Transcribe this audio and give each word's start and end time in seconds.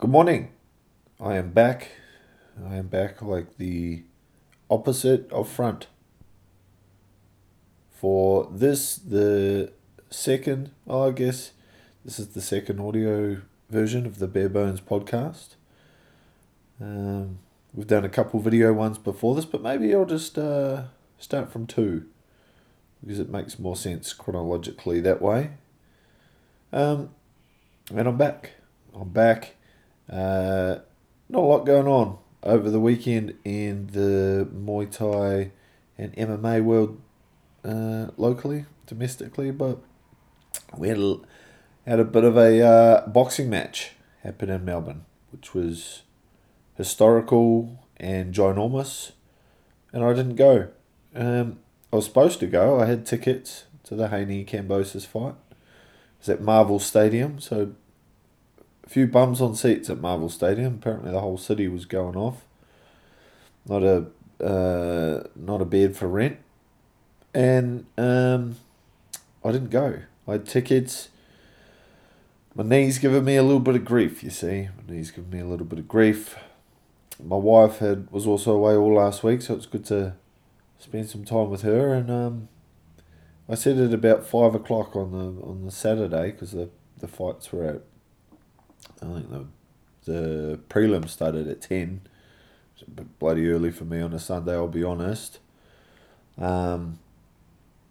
Good 0.00 0.10
morning. 0.10 0.50
I 1.20 1.36
am 1.36 1.52
back. 1.52 1.92
I 2.66 2.74
am 2.74 2.88
back 2.88 3.22
like 3.22 3.58
the 3.58 4.02
opposite 4.68 5.30
of 5.30 5.48
front. 5.48 5.86
For 7.92 8.48
this, 8.50 8.96
the 8.96 9.72
second, 10.10 10.72
oh, 10.88 11.08
I 11.08 11.12
guess 11.12 11.52
this 12.04 12.18
is 12.18 12.28
the 12.28 12.40
second 12.40 12.80
audio 12.80 13.42
version 13.70 14.04
of 14.04 14.18
the 14.18 14.26
Bare 14.26 14.48
Bones 14.48 14.80
podcast. 14.80 15.54
Um, 16.80 17.38
we've 17.72 17.86
done 17.86 18.04
a 18.04 18.08
couple 18.08 18.40
video 18.40 18.72
ones 18.72 18.98
before 18.98 19.36
this, 19.36 19.44
but 19.44 19.62
maybe 19.62 19.94
I'll 19.94 20.04
just 20.04 20.36
uh, 20.36 20.84
start 21.18 21.52
from 21.52 21.66
two 21.68 22.06
because 23.00 23.20
it 23.20 23.30
makes 23.30 23.56
more 23.58 23.76
sense 23.76 24.12
chronologically 24.14 25.00
that 25.00 25.22
way. 25.22 25.50
Um, 26.72 27.10
and 27.94 28.08
I'm 28.08 28.16
back. 28.16 28.52
I'm 28.92 29.10
back. 29.10 29.54
Uh, 30.10 30.78
not 31.28 31.40
a 31.40 31.46
lot 31.46 31.66
going 31.66 31.86
on 31.86 32.18
over 32.42 32.70
the 32.70 32.80
weekend 32.80 33.34
in 33.44 33.88
the 33.88 34.48
Muay 34.52 34.90
Thai 34.90 35.52
and 35.96 36.14
MMA 36.16 36.62
world 36.62 37.00
uh, 37.64 38.08
locally, 38.16 38.66
domestically, 38.86 39.50
but 39.50 39.78
we 40.76 40.88
had 40.88 40.98
a, 40.98 41.16
had 41.86 42.00
a 42.00 42.04
bit 42.04 42.24
of 42.24 42.36
a 42.36 42.60
uh, 42.60 43.06
boxing 43.06 43.48
match 43.48 43.92
happen 44.22 44.50
in 44.50 44.64
Melbourne, 44.64 45.04
which 45.30 45.54
was 45.54 46.02
historical 46.76 47.86
and 47.98 48.34
ginormous, 48.34 49.12
and 49.92 50.04
I 50.04 50.12
didn't 50.12 50.36
go. 50.36 50.68
Um, 51.14 51.58
I 51.92 51.96
was 51.96 52.06
supposed 52.06 52.40
to 52.40 52.46
go. 52.46 52.80
I 52.80 52.86
had 52.86 53.06
tickets 53.06 53.64
to 53.84 53.94
the 53.94 54.08
Haney 54.08 54.44
Kambosos 54.44 55.06
fight. 55.06 55.34
It's 56.18 56.28
at 56.28 56.40
Marvel 56.40 56.78
Stadium, 56.78 57.38
so 57.40 57.74
few 58.92 59.06
bums 59.06 59.40
on 59.40 59.54
seats 59.54 59.88
at 59.88 60.00
Marvel 60.00 60.28
Stadium. 60.28 60.74
Apparently, 60.74 61.10
the 61.10 61.20
whole 61.20 61.38
city 61.38 61.66
was 61.66 61.86
going 61.86 62.14
off. 62.14 62.44
Not 63.66 63.82
a 63.82 64.06
uh, 64.44 65.28
not 65.34 65.62
a 65.62 65.64
bed 65.64 65.96
for 65.96 66.08
rent, 66.08 66.38
and 67.32 67.86
um, 67.96 68.56
I 69.42 69.52
didn't 69.52 69.70
go. 69.70 70.00
I 70.28 70.32
had 70.32 70.46
tickets. 70.46 71.08
My 72.54 72.64
knees 72.64 72.98
giving 72.98 73.24
me 73.24 73.36
a 73.36 73.42
little 73.42 73.60
bit 73.60 73.76
of 73.76 73.84
grief. 73.84 74.22
You 74.22 74.30
see, 74.30 74.68
my 74.76 74.94
knees 74.94 75.10
giving 75.10 75.30
me 75.30 75.40
a 75.40 75.46
little 75.46 75.64
bit 75.64 75.78
of 75.78 75.88
grief. 75.88 76.36
My 77.22 77.36
wife 77.36 77.78
had 77.78 78.10
was 78.10 78.26
also 78.26 78.52
away 78.52 78.74
all 78.74 78.94
last 78.94 79.22
week, 79.22 79.40
so 79.40 79.54
it's 79.54 79.66
good 79.66 79.86
to 79.86 80.14
spend 80.78 81.08
some 81.08 81.24
time 81.24 81.48
with 81.48 81.62
her. 81.62 81.94
And 81.94 82.10
um, 82.10 82.48
I 83.48 83.54
said 83.54 83.78
at 83.78 83.94
about 83.94 84.26
five 84.26 84.54
o'clock 84.54 84.94
on 84.96 85.12
the 85.12 85.42
on 85.42 85.64
the 85.64 85.70
Saturday 85.70 86.32
because 86.32 86.50
the 86.50 86.68
the 86.98 87.08
fights 87.08 87.52
were 87.52 87.64
at 87.64 87.82
I 89.00 89.06
think 89.06 89.30
the 89.30 89.46
the 90.04 90.60
prelim 90.68 91.08
started 91.08 91.48
at 91.48 91.60
ten. 91.60 92.02
It's 92.74 92.82
a 92.82 92.90
bit 92.90 93.18
bloody 93.18 93.48
early 93.50 93.70
for 93.70 93.84
me 93.84 94.00
on 94.00 94.12
a 94.12 94.18
Sunday. 94.18 94.54
I'll 94.54 94.68
be 94.68 94.84
honest. 94.84 95.38
Um, 96.38 96.98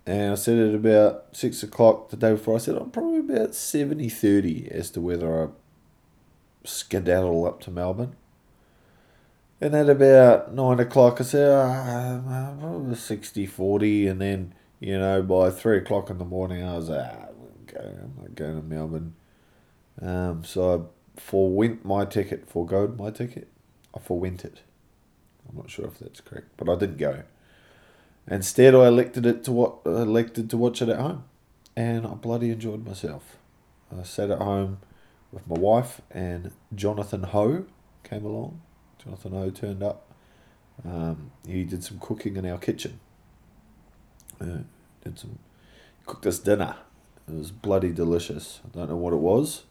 and 0.05 0.31
I 0.31 0.35
said 0.35 0.57
at 0.57 0.75
about 0.75 1.27
six 1.31 1.63
o'clock 1.63 2.09
the 2.09 2.17
day 2.17 2.31
before. 2.31 2.55
I 2.55 2.57
said 2.57 2.75
I'm 2.75 2.89
probably 2.89 3.19
about 3.19 3.51
70-30 3.51 4.67
as 4.69 4.89
to 4.91 5.01
whether 5.01 5.43
I 5.43 5.47
skedaddle 6.63 7.45
up 7.45 7.61
to 7.61 7.71
Melbourne. 7.71 8.15
And 9.59 9.75
at 9.75 9.89
about 9.89 10.55
nine 10.55 10.79
o'clock, 10.79 11.21
I 11.21 11.23
said, 11.23 11.47
uh, 11.47 12.19
probably 12.59 12.95
60 12.95 13.45
40. 13.45 14.07
And 14.07 14.19
then, 14.19 14.55
you 14.79 14.97
know, 14.97 15.21
by 15.21 15.51
three 15.51 15.77
o'clock 15.77 16.09
in 16.09 16.17
the 16.17 16.25
morning, 16.25 16.63
I 16.63 16.75
was 16.75 16.89
like, 16.89 17.11
ah, 17.13 17.27
I'm 17.79 18.13
not 18.19 18.33
going 18.33 18.55
to 18.55 18.67
Melbourne. 18.67 19.13
Um, 20.01 20.43
so 20.43 20.75
I 21.15 21.19
forwent 21.19 21.85
my 21.85 22.05
ticket, 22.05 22.49
foregoed 22.49 22.97
my 22.97 23.11
ticket. 23.11 23.47
I 23.95 23.99
forwent 23.99 24.43
it. 24.45 24.61
I'm 25.47 25.57
not 25.57 25.69
sure 25.69 25.85
if 25.85 25.99
that's 25.99 26.21
correct, 26.21 26.47
but 26.57 26.69
I 26.69 26.75
didn't 26.75 26.97
go. 26.97 27.23
Instead, 28.29 28.75
I 28.75 28.87
elected 28.87 29.25
it 29.25 29.43
to 29.45 29.51
what 29.51 29.79
elected 29.85 30.49
to 30.51 30.57
watch 30.57 30.81
it 30.81 30.89
at 30.89 30.99
home, 30.99 31.25
and 31.75 32.05
I 32.05 32.13
bloody 32.13 32.49
enjoyed 32.49 32.85
myself. 32.85 33.37
I 33.97 34.03
sat 34.03 34.29
at 34.31 34.39
home 34.39 34.79
with 35.31 35.47
my 35.47 35.57
wife 35.57 36.01
and 36.11 36.51
Jonathan 36.73 37.23
Ho 37.23 37.65
came 38.03 38.25
along. 38.25 38.61
Jonathan 39.03 39.31
Ho 39.33 39.49
turned 39.49 39.83
up. 39.83 40.11
Um, 40.85 41.31
he 41.45 41.63
did 41.63 41.83
some 41.83 41.99
cooking 41.99 42.37
in 42.37 42.45
our 42.45 42.57
kitchen. 42.57 42.99
Uh, 44.39 44.59
did 45.03 45.19
some 45.19 45.39
cooked 46.05 46.25
us 46.25 46.39
dinner. 46.39 46.75
It 47.27 47.35
was 47.35 47.51
bloody 47.51 47.91
delicious. 47.91 48.59
I 48.65 48.77
don't 48.77 48.89
know 48.89 48.97
what 48.97 49.13
it 49.13 49.17
was. 49.19 49.63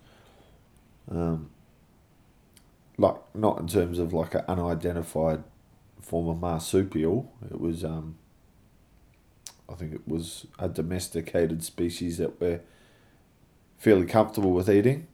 Um, 1.09 1.51
like 2.99 3.17
not 3.35 3.59
in 3.59 3.67
terms 3.67 3.99
of 3.99 4.13
like 4.13 4.35
an 4.35 4.45
unidentified 4.47 5.43
form 6.03 6.29
of 6.29 6.39
marsupial. 6.39 7.33
It 7.51 7.61
was 7.61 7.85
um, 7.85 8.17
I 9.69 9.75
think 9.75 9.95
it 9.95 10.07
was 10.07 10.47
a 10.59 10.69
domesticated 10.69 11.63
species 11.65 12.19
that 12.19 12.41
we're 12.41 12.61
fairly 13.79 14.07
comfortable 14.07 14.53
with 14.53 14.69
eating. 14.69 15.07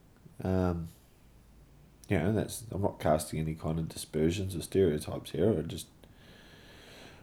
Um, 0.42 0.88
you 2.08 2.18
know, 2.18 2.32
that's 2.32 2.64
I'm 2.72 2.82
not 2.82 2.98
casting 2.98 3.38
any 3.38 3.54
kind 3.54 3.78
of 3.78 3.88
dispersions 3.88 4.56
or 4.56 4.62
stereotypes 4.62 5.30
here. 5.30 5.54
I 5.56 5.62
just 5.62 5.86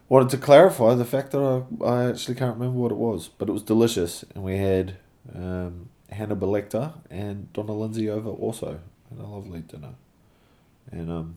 wanted 0.07 0.29
to 0.29 0.37
clarify 0.37 0.93
the 0.93 1.05
fact 1.05 1.31
that 1.31 1.65
I, 1.81 1.85
I 1.85 2.09
actually 2.09 2.35
can't 2.35 2.57
remember 2.57 2.79
what 2.79 2.91
it 2.91 2.97
was, 2.97 3.27
but 3.27 3.49
it 3.49 3.51
was 3.51 3.63
delicious, 3.63 4.23
and 4.35 4.43
we 4.43 4.57
had 4.57 4.97
um, 5.35 5.89
Hannibal 6.13 6.51
Lecter 6.51 6.93
and 7.09 7.51
Donna 7.53 7.73
Lindsay 7.73 8.09
over 8.09 8.29
also, 8.29 8.79
and 9.09 9.19
a 9.19 9.25
lovely 9.25 9.61
dinner, 9.61 9.95
and 10.91 11.11
um, 11.11 11.35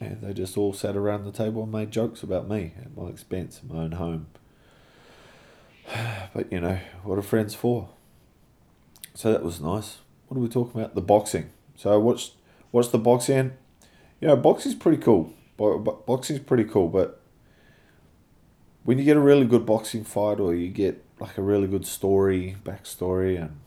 and 0.00 0.20
they 0.22 0.32
just 0.32 0.56
all 0.56 0.72
sat 0.72 0.96
around 0.96 1.24
the 1.24 1.32
table 1.32 1.62
and 1.62 1.72
made 1.72 1.90
jokes 1.90 2.22
about 2.22 2.48
me 2.48 2.72
at 2.80 2.96
my 2.96 3.08
expense, 3.08 3.60
in 3.62 3.74
my 3.74 3.82
own 3.82 3.92
home. 3.92 4.26
But 6.34 6.52
you 6.52 6.60
know 6.60 6.78
what 7.02 7.18
are 7.18 7.22
friends 7.22 7.54
for? 7.54 7.88
So 9.14 9.32
that 9.32 9.42
was 9.42 9.60
nice. 9.60 9.98
What 10.28 10.36
are 10.36 10.40
we 10.40 10.48
talking 10.48 10.80
about? 10.80 10.94
The 10.94 11.00
boxing. 11.00 11.50
So 11.74 11.92
I 11.92 11.96
watched 11.96 12.34
watched 12.70 12.92
the 12.92 12.98
boxing. 12.98 13.52
You 14.20 14.28
know, 14.28 14.36
boxing's 14.36 14.74
pretty 14.74 15.02
cool. 15.02 15.32
Bo- 15.56 15.78
bo- 15.78 16.02
Boxing's 16.06 16.40
pretty 16.40 16.64
cool, 16.64 16.88
but 16.88 17.20
when 18.84 18.98
you 18.98 19.04
get 19.04 19.16
a 19.16 19.20
really 19.20 19.44
good 19.44 19.66
boxing 19.66 20.04
fight 20.04 20.38
or 20.38 20.54
you 20.54 20.68
get 20.68 21.04
like 21.20 21.38
a 21.38 21.42
really 21.42 21.66
good 21.66 21.86
story, 21.86 22.56
backstory, 22.64 23.40
and 23.40 23.58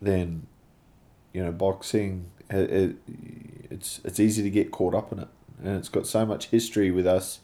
then 0.00 0.46
you 1.32 1.44
know, 1.44 1.52
boxing 1.52 2.30
it, 2.48 2.70
it 2.70 2.96
it's 3.70 4.00
it's 4.04 4.20
easy 4.20 4.42
to 4.42 4.50
get 4.50 4.70
caught 4.70 4.94
up 4.94 5.12
in 5.12 5.20
it, 5.20 5.28
and 5.62 5.76
it's 5.76 5.88
got 5.88 6.06
so 6.06 6.26
much 6.26 6.46
history 6.46 6.90
with 6.90 7.06
us 7.06 7.40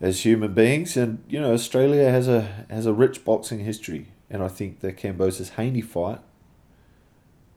as 0.00 0.24
human 0.24 0.54
beings, 0.54 0.96
and 0.96 1.22
you 1.28 1.40
know, 1.40 1.52
Australia 1.52 2.10
has 2.10 2.28
a 2.28 2.42
has 2.70 2.86
a 2.86 2.92
rich 2.92 3.24
boxing 3.24 3.60
history, 3.60 4.08
and 4.30 4.42
I 4.42 4.48
think 4.48 4.80
the 4.80 4.92
Kambosos 4.92 5.50
Haney 5.50 5.80
fight 5.80 6.20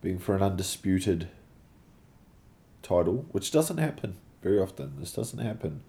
being 0.01 0.17
for 0.17 0.35
an 0.35 0.41
undisputed 0.41 1.27
title, 2.81 3.25
which 3.31 3.51
doesn't 3.51 3.77
happen 3.77 4.17
very 4.41 4.59
often. 4.59 4.93
This 4.97 5.13
doesn't 5.13 5.39
happen 5.39 5.83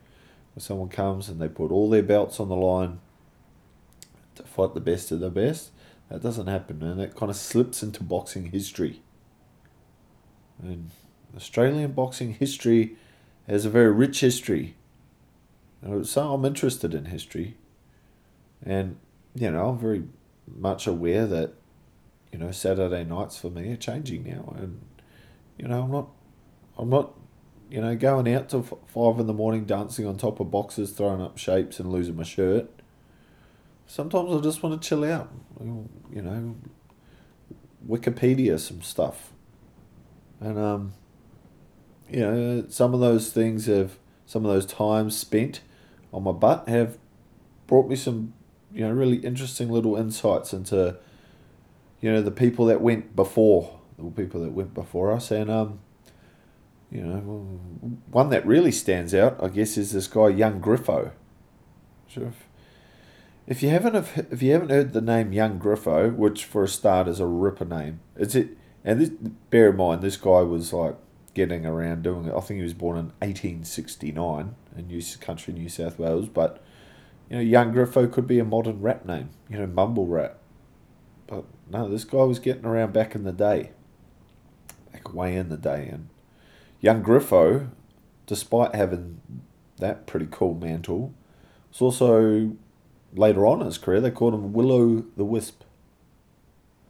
someone 0.59 0.89
comes 0.89 1.29
and 1.29 1.41
they 1.41 1.49
put 1.49 1.71
all 1.71 1.89
their 1.89 2.03
belts 2.03 2.39
on 2.39 2.49
the 2.49 2.57
line 2.57 3.01
to 4.45 4.51
fight 4.51 4.75
the 4.75 4.81
best 4.81 5.11
of 5.13 5.21
the 5.21 5.31
best. 5.31 5.71
That 6.09 6.23
doesn't 6.23 6.47
happen, 6.47 6.83
and 6.83 7.01
it 7.01 7.15
kind 7.17 7.31
of 7.31 7.37
slips 7.37 7.83
into 7.83 8.03
boxing 8.03 8.53
history. 8.53 9.03
And 10.63 10.91
Australian 11.35 11.93
boxing 11.93 12.35
history 12.35 12.97
has 13.49 13.65
a 13.65 13.71
very 13.71 13.91
rich 13.91 14.21
history. 14.21 14.77
So 16.05 16.33
I'm 16.33 16.45
interested 16.45 16.95
in 16.95 17.07
history, 17.07 17.57
and 18.65 18.99
you 19.35 19.51
know 19.51 19.71
I'm 19.71 19.79
very 19.79 20.05
much 20.47 20.87
aware 20.87 21.27
that 21.27 21.55
you 22.31 22.39
know 22.39 22.53
Saturday 22.53 23.05
nights 23.05 23.39
for 23.39 23.51
me 23.51 23.73
are 23.73 23.77
changing 23.77 24.25
now, 24.25 24.55
and 24.59 24.81
you 25.59 25.67
know 25.67 25.83
I'm 25.83 25.91
not 25.91 26.09
I'm 26.79 26.91
not 26.91 27.15
you 27.71 27.81
know 27.81 27.97
going 27.97 28.33
out 28.33 28.51
till 28.51 28.63
five 28.63 29.19
in 29.19 29.27
the 29.27 29.33
morning 29.33 29.65
dancing 29.65 30.07
on 30.07 30.19
top 30.19 30.39
of 30.41 30.51
boxes, 30.51 30.93
throwing 30.93 31.23
up 31.23 31.39
shapes 31.39 31.81
and 31.81 31.91
losing 31.91 32.17
my 32.17 32.23
shirt. 32.23 32.82
Sometimes 33.93 34.33
I 34.33 34.41
just 34.41 34.63
want 34.63 34.81
to 34.81 34.89
chill 34.89 35.05
out, 35.05 35.31
you 35.61 36.23
know, 36.23 36.57
Wikipedia 37.87 38.59
some 38.59 38.81
stuff, 38.81 39.33
and 40.41 40.59
um, 40.59 40.95
you 42.09 42.21
know 42.21 42.65
some 42.71 42.95
of 42.95 43.01
those 43.01 43.31
things 43.33 43.67
have 43.67 43.99
some 44.25 44.47
of 44.47 44.51
those 44.51 44.65
times 44.65 45.15
spent 45.15 45.61
on 46.11 46.23
my 46.23 46.33
butt 46.33 46.71
have 46.71 46.97
brought 47.67 47.87
me 47.87 47.95
some 47.95 48.33
you 48.73 48.81
know 48.81 48.91
really 48.91 49.19
interesting 49.19 49.69
little 49.69 49.95
insights 49.97 50.55
into 50.55 50.97
you 52.01 52.11
know 52.11 52.23
the 52.23 52.31
people 52.31 52.65
that 52.65 52.81
went 52.81 53.15
before 53.15 53.79
the 53.99 54.11
people 54.11 54.41
that 54.41 54.53
went 54.53 54.73
before 54.73 55.13
us. 55.13 55.31
And 55.31 55.51
um 55.51 55.81
you 56.91 57.03
know 57.03 57.19
one 58.11 58.31
that 58.31 58.47
really 58.47 58.73
stands 58.73 59.15
out 59.15 59.37
I 59.43 59.49
guess 59.49 59.77
is 59.77 59.93
this 59.93 60.07
guy 60.07 60.29
young 60.29 60.63
Griffo. 60.63 61.11
Sure 62.09 62.33
if, 63.47 63.63
you 63.63 63.69
haven't 63.71 63.95
if 64.31 64.43
you 64.43 64.53
haven't 64.53 64.71
heard 64.71 64.93
the 64.93 65.01
name 65.01 65.33
young 65.33 65.59
Griffo 65.59 66.15
which 66.15 66.45
for 66.45 66.65
a 66.65 66.69
start 66.69 67.09
is 67.09 67.21
a 67.21 67.27
ripper 67.27 67.65
name 67.65 68.01
it's 68.17 68.35
it 68.35 68.57
And 68.85 69.01
this, 69.01 69.11
bear 69.51 69.71
in 69.71 69.77
mind, 69.77 70.03
this 70.03 70.17
guy 70.17 70.41
was 70.41 70.73
like 70.73 70.97
getting 71.35 71.65
around 71.65 72.03
doing 72.03 72.27
it. 72.27 72.35
I 72.35 72.41
think 72.41 72.59
he 72.59 72.65
was 72.65 72.75
born 72.75 72.97
in 72.97 73.07
1869 73.21 74.55
in 74.77 74.87
New 74.87 75.03
Country, 75.21 75.55
New 75.55 75.69
South 75.69 75.99
Wales. 75.99 76.29
But, 76.29 76.63
you 77.31 77.37
know, 77.37 77.43
Young 77.43 77.73
Griffo 77.73 78.11
could 78.11 78.27
be 78.27 78.39
a 78.39 78.45
modern 78.45 78.81
rap 78.81 79.05
name, 79.05 79.31
you 79.49 79.59
know, 79.59 79.67
mumble 79.67 80.07
rap. 80.07 80.39
But 81.27 81.45
no, 81.71 81.89
this 81.89 82.05
guy 82.05 82.25
was 82.25 82.39
getting 82.39 82.67
around 82.67 82.93
back 82.93 83.15
in 83.15 83.25
the 83.25 83.33
day, 83.33 83.71
back 84.93 85.15
way 85.15 85.37
in 85.37 85.49
the 85.49 85.57
day. 85.57 85.89
And 85.91 86.09
Young 86.81 87.03
Griffo, 87.03 87.71
despite 88.27 88.75
having 88.75 89.21
that 89.79 90.07
pretty 90.07 90.27
cool 90.31 90.55
mantle, 90.55 91.15
was 91.71 91.81
also 91.81 92.57
later 93.15 93.47
on 93.47 93.61
in 93.61 93.67
his 93.67 93.79
career, 93.79 94.01
they 94.01 94.11
called 94.11 94.35
him 94.35 94.53
Willow 94.53 95.05
the 95.17 95.25
Wisp. 95.25 95.63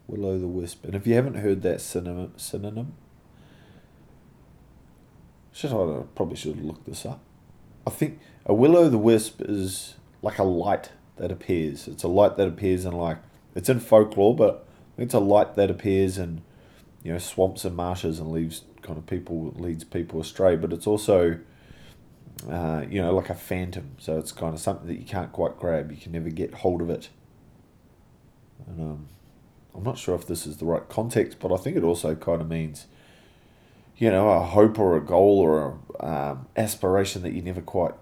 Willow 0.06 0.38
the 0.38 0.46
Wisp. 0.46 0.84
And 0.84 0.94
if 0.94 1.06
you 1.06 1.14
haven't 1.14 1.34
heard 1.34 1.62
that 1.62 1.80
synonym, 1.80 2.32
synonym 2.36 2.94
should 5.52 5.72
I 5.72 6.02
probably 6.14 6.36
should 6.36 6.56
have 6.56 6.64
looked 6.64 6.86
this 6.86 7.04
up. 7.04 7.20
I 7.86 7.90
think 7.90 8.20
a 8.46 8.54
Willow 8.54 8.88
the 8.88 8.98
Wisp 8.98 9.42
is 9.42 9.96
like 10.22 10.38
a 10.38 10.44
light 10.44 10.90
that 11.16 11.30
appears. 11.30 11.88
It's 11.88 12.02
a 12.02 12.08
light 12.08 12.36
that 12.36 12.48
appears 12.48 12.84
in 12.84 12.92
like 12.92 13.18
it's 13.54 13.68
in 13.68 13.80
folklore, 13.80 14.34
but 14.34 14.66
it's 14.96 15.14
a 15.14 15.20
light 15.20 15.56
that 15.56 15.70
appears 15.70 16.18
in 16.18 16.42
you 17.02 17.12
know 17.12 17.18
swamps 17.18 17.64
and 17.64 17.76
marshes 17.76 18.18
and 18.18 18.32
leaves 18.32 18.62
kind 18.80 18.98
of 18.98 19.06
people 19.06 19.52
leads 19.56 19.84
people 19.84 20.20
astray. 20.20 20.56
But 20.56 20.72
it's 20.72 20.86
also 20.86 21.38
uh, 22.48 22.84
you 22.88 23.00
know 23.00 23.14
like 23.14 23.30
a 23.30 23.34
phantom, 23.34 23.92
so 23.98 24.18
it's 24.18 24.32
kind 24.32 24.54
of 24.54 24.60
something 24.60 24.86
that 24.88 24.98
you 24.98 25.04
can't 25.04 25.32
quite 25.32 25.58
grab. 25.58 25.90
You 25.90 25.96
can 25.96 26.12
never 26.12 26.30
get 26.30 26.54
hold 26.54 26.80
of 26.80 26.90
it. 26.90 27.08
And 28.66 28.80
um, 28.80 29.08
I'm 29.74 29.82
not 29.82 29.98
sure 29.98 30.14
if 30.14 30.26
this 30.26 30.46
is 30.46 30.58
the 30.58 30.64
right 30.64 30.88
context, 30.88 31.38
but 31.40 31.52
I 31.52 31.56
think 31.56 31.76
it 31.76 31.84
also 31.84 32.14
kind 32.14 32.40
of 32.40 32.48
means 32.48 32.86
you 33.96 34.10
know 34.10 34.30
a 34.30 34.40
hope 34.40 34.78
or 34.78 34.96
a 34.96 35.00
goal 35.00 35.38
or 35.38 35.78
a 36.00 36.06
um, 36.06 36.46
aspiration 36.56 37.22
that 37.22 37.32
you 37.32 37.42
never 37.42 37.60
quite 37.60 37.94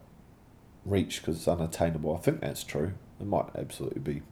reach 0.85 1.21
because 1.21 1.37
it's 1.37 1.49
unattainable. 1.49 2.15
I 2.17 2.19
think 2.19 2.41
that's 2.41 2.65
true. 2.65 2.93
It 3.21 3.27
might 3.27 3.47
absolutely 3.57 4.01
be 4.01 4.23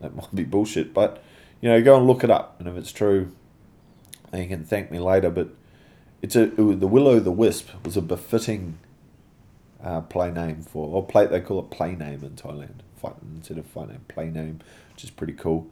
that 0.00 0.14
might 0.14 0.34
be 0.34 0.44
bullshit, 0.44 0.92
but 0.92 1.22
you 1.60 1.68
know, 1.68 1.80
go 1.80 1.96
and 1.96 2.06
look 2.06 2.24
it 2.24 2.30
up, 2.30 2.56
and 2.58 2.68
if 2.68 2.76
it's 2.76 2.92
true, 2.92 3.30
then 4.32 4.42
you 4.42 4.48
can 4.48 4.64
thank 4.64 4.90
me 4.90 4.98
later. 4.98 5.30
But 5.30 5.50
it's 6.20 6.36
a 6.36 6.44
it 6.44 6.80
the 6.80 6.88
Willow 6.88 7.20
the 7.20 7.30
Wisp 7.30 7.68
was 7.84 7.96
a 7.96 8.02
befitting 8.02 8.78
uh, 9.82 10.00
play 10.02 10.30
name 10.30 10.62
for 10.62 10.88
or 10.88 11.04
play 11.04 11.26
they 11.26 11.40
call 11.40 11.58
it 11.60 11.70
play 11.70 11.94
name 11.94 12.22
in 12.22 12.30
Thailand, 12.30 12.80
instead 13.34 13.58
of 13.58 13.66
fight 13.66 13.88
name, 13.88 14.04
play 14.08 14.30
name, 14.30 14.60
which 14.92 15.04
is 15.04 15.10
pretty 15.10 15.32
cool. 15.32 15.68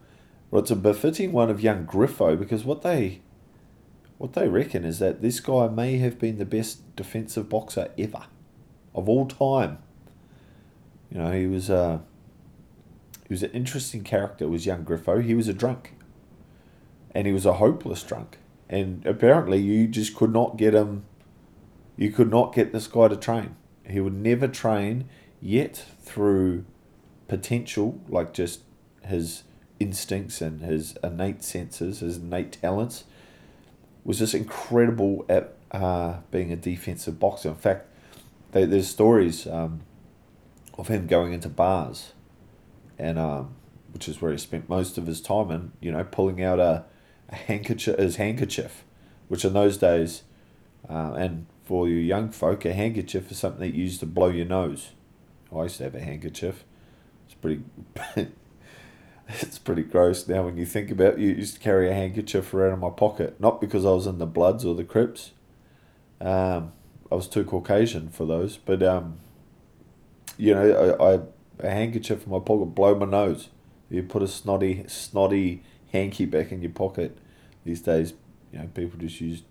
Well, 0.50 0.62
it's 0.62 0.70
a 0.70 0.76
befitting 0.76 1.32
one 1.32 1.50
of 1.50 1.60
young 1.60 1.86
Griffo 1.86 2.38
because 2.38 2.64
what 2.64 2.82
they 2.82 3.20
what 4.18 4.32
they 4.34 4.48
reckon 4.48 4.84
is 4.84 4.98
that 4.98 5.22
this 5.22 5.40
guy 5.40 5.68
may 5.68 5.98
have 5.98 6.18
been 6.18 6.38
the 6.38 6.44
best 6.44 6.94
defensive 6.96 7.48
boxer 7.48 7.90
ever 7.96 8.26
of 8.94 9.08
all 9.08 9.26
time. 9.26 9.78
You 11.10 11.18
know, 11.18 11.32
he 11.32 11.46
was 11.46 11.70
a 11.70 12.02
he 13.30 13.34
was 13.34 13.42
an 13.44 13.52
interesting 13.52 14.02
character, 14.02 14.48
was 14.48 14.66
young 14.66 14.84
Griffo. 14.84 15.22
He 15.24 15.34
was 15.34 15.46
a 15.46 15.54
drunk. 15.54 15.94
And 17.12 17.26
he 17.26 17.32
was 17.32 17.46
a 17.46 17.54
hopeless 17.54 18.02
drunk. 18.02 18.38
And 18.68 19.06
apparently 19.06 19.58
you 19.58 19.86
just 19.86 20.16
could 20.16 20.32
not 20.32 20.56
get 20.56 20.74
him 20.74 21.04
you 21.96 22.10
could 22.10 22.30
not 22.30 22.54
get 22.54 22.72
this 22.72 22.86
guy 22.86 23.08
to 23.08 23.16
train. 23.16 23.54
He 23.90 24.00
would 24.00 24.14
never 24.14 24.48
train 24.48 25.08
yet 25.40 25.84
through 26.02 26.64
potential, 27.28 28.00
like 28.08 28.32
just 28.32 28.60
his 29.04 29.44
instincts 29.78 30.40
and 30.40 30.60
his 30.60 30.96
innate 31.02 31.42
senses, 31.42 32.00
his 32.00 32.18
innate 32.18 32.52
talents, 32.60 33.04
was 34.04 34.18
just 34.18 34.34
incredible 34.34 35.24
at 35.28 35.54
uh, 35.70 36.18
being 36.30 36.52
a 36.52 36.56
defensive 36.56 37.18
boxer. 37.18 37.50
In 37.50 37.54
fact, 37.54 37.86
they, 38.52 38.64
there's 38.64 38.88
stories 38.88 39.46
um, 39.46 39.80
of 40.76 40.88
him 40.88 41.06
going 41.06 41.32
into 41.32 41.48
bars 41.48 42.12
and 43.00 43.18
um, 43.18 43.54
which 43.92 44.08
is 44.08 44.20
where 44.20 44.30
he 44.30 44.38
spent 44.38 44.68
most 44.68 44.98
of 44.98 45.06
his 45.06 45.20
time 45.20 45.50
and 45.50 45.72
you 45.80 45.90
know 45.90 46.04
pulling 46.04 46.42
out 46.42 46.60
a, 46.60 46.84
a 47.30 47.34
handkerchief 47.34 47.98
his 47.98 48.16
handkerchief, 48.16 48.84
which 49.28 49.44
in 49.44 49.54
those 49.54 49.78
days, 49.78 50.22
uh, 50.88 51.14
and 51.14 51.46
for 51.70 51.88
you 51.88 51.94
young 51.94 52.32
folk, 52.32 52.64
a 52.64 52.72
handkerchief 52.72 53.30
is 53.30 53.38
something 53.38 53.60
that 53.60 53.76
you 53.76 53.84
used 53.84 54.00
to 54.00 54.06
blow 54.06 54.26
your 54.26 54.44
nose. 54.44 54.90
I 55.54 55.62
used 55.62 55.76
to 55.76 55.84
have 55.84 55.94
a 55.94 56.00
handkerchief. 56.00 56.64
It's 57.26 57.34
pretty. 57.36 57.62
it's 59.28 59.60
pretty 59.60 59.84
gross 59.84 60.26
now 60.26 60.46
when 60.46 60.56
you 60.56 60.66
think 60.66 60.90
about 60.90 61.12
it. 61.12 61.20
You 61.20 61.28
used 61.28 61.54
to 61.54 61.60
carry 61.60 61.88
a 61.88 61.94
handkerchief 61.94 62.52
around 62.52 62.72
in 62.72 62.80
my 62.80 62.90
pocket, 62.90 63.40
not 63.40 63.60
because 63.60 63.84
I 63.84 63.90
was 63.90 64.08
in 64.08 64.18
the 64.18 64.26
Bloods 64.26 64.64
or 64.64 64.74
the 64.74 64.82
Crips. 64.82 65.30
Um, 66.20 66.72
I 67.08 67.14
was 67.14 67.28
too 67.28 67.44
Caucasian 67.44 68.08
for 68.08 68.26
those, 68.26 68.56
but 68.56 68.82
um, 68.82 69.20
you 70.36 70.52
know, 70.52 70.96
I, 71.00 71.14
I 71.14 71.20
a 71.60 71.70
handkerchief 71.70 72.26
in 72.26 72.32
my 72.32 72.40
pocket, 72.40 72.74
blow 72.74 72.96
my 72.96 73.06
nose. 73.06 73.48
You 73.88 74.02
put 74.02 74.24
a 74.24 74.28
snotty, 74.28 74.82
snotty 74.88 75.62
hanky 75.92 76.24
back 76.24 76.50
in 76.50 76.62
your 76.62 76.72
pocket. 76.72 77.16
These 77.64 77.82
days, 77.82 78.14
you 78.52 78.58
know, 78.58 78.68
people 78.74 78.98
just 78.98 79.20
use 79.20 79.42